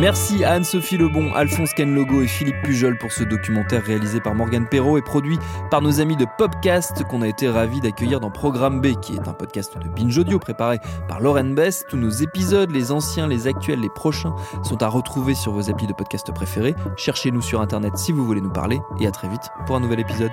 Merci 0.00 0.44
à 0.44 0.52
Anne-Sophie 0.52 0.96
Lebon, 0.96 1.34
Alphonse 1.34 1.74
Kenlogo 1.74 2.22
et 2.22 2.26
Philippe 2.26 2.62
Pujol 2.62 2.96
pour 2.96 3.12
ce 3.12 3.22
documentaire 3.22 3.84
réalisé 3.84 4.18
par 4.18 4.34
Morgane 4.34 4.66
Perrault 4.66 4.96
et 4.96 5.02
produit 5.02 5.38
par 5.70 5.82
nos 5.82 6.00
amis 6.00 6.16
de 6.16 6.26
Popcast 6.38 7.04
qu'on 7.04 7.20
a 7.20 7.28
été 7.28 7.50
ravis 7.50 7.82
d'accueillir 7.82 8.18
dans 8.18 8.30
Programme 8.30 8.80
B, 8.80 8.98
qui 9.02 9.16
est 9.16 9.28
un 9.28 9.34
podcast 9.34 9.76
de 9.76 9.88
Binge 9.90 10.16
Audio 10.16 10.38
préparé 10.38 10.78
par 11.06 11.20
Lauren 11.20 11.52
Bess. 11.52 11.84
Tous 11.86 11.98
nos 11.98 12.08
épisodes, 12.08 12.70
les 12.70 12.92
anciens, 12.92 13.28
les 13.28 13.46
actuels, 13.46 13.80
les 13.80 13.90
prochains, 13.90 14.34
sont 14.62 14.82
à 14.82 14.88
retrouver 14.88 15.34
sur 15.34 15.52
vos 15.52 15.68
applis 15.68 15.86
de 15.86 15.92
podcast 15.92 16.32
préférés. 16.32 16.74
Cherchez-nous 16.96 17.42
sur 17.42 17.60
Internet 17.60 17.98
si 17.98 18.12
vous 18.12 18.24
voulez 18.24 18.40
nous 18.40 18.52
parler 18.52 18.80
et 19.00 19.06
à 19.06 19.10
très 19.10 19.28
vite 19.28 19.50
pour 19.66 19.76
un 19.76 19.80
nouvel 19.80 20.00
épisode. 20.00 20.32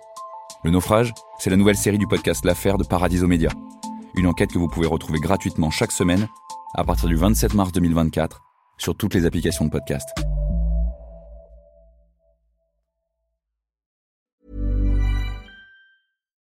Le 0.63 0.69
naufrage, 0.69 1.11
c'est 1.39 1.49
la 1.49 1.57
nouvelle 1.57 1.75
série 1.75 1.97
du 1.97 2.05
podcast 2.05 2.45
L'affaire 2.45 2.77
de 2.77 2.83
Paradiso 2.83 3.25
Média. 3.25 3.49
Une 4.13 4.27
enquête 4.27 4.51
que 4.51 4.59
vous 4.59 4.67
pouvez 4.67 4.85
retrouver 4.85 5.19
gratuitement 5.19 5.71
chaque 5.71 5.91
semaine 5.91 6.27
à 6.75 6.83
partir 6.83 7.09
du 7.09 7.15
27 7.15 7.55
mars 7.55 7.71
2024 7.71 8.39
sur 8.77 8.95
toutes 8.95 9.15
les 9.15 9.25
applications 9.25 9.65
de 9.65 9.71
podcast. 9.71 10.07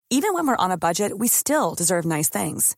Even 0.10 0.34
when 0.34 0.48
we're 0.48 0.56
on 0.58 0.72
a 0.72 0.78
budget, 0.78 1.12
we 1.17 1.28
still 1.28 1.76
deserve 1.76 2.06
nice 2.06 2.30
things. 2.30 2.78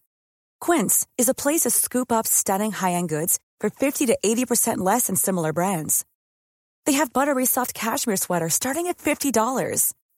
Quince 0.59 1.05
is 1.19 1.29
a 1.29 1.35
place 1.35 1.61
to 1.61 1.69
scoop 1.69 2.11
up 2.11 2.25
stunning 2.25 2.71
high-end 2.71 3.07
goods 3.07 3.37
for 3.59 3.69
50 3.69 4.07
to 4.07 4.17
80% 4.25 4.79
less 4.79 5.05
than 5.05 5.15
similar 5.15 5.53
brands. 5.53 6.05
They 6.85 6.93
have 6.93 7.13
buttery 7.13 7.45
soft 7.45 7.75
cashmere 7.75 8.17
sweaters 8.17 8.55
starting 8.55 8.87
at 8.87 8.97
$50. 8.97 9.93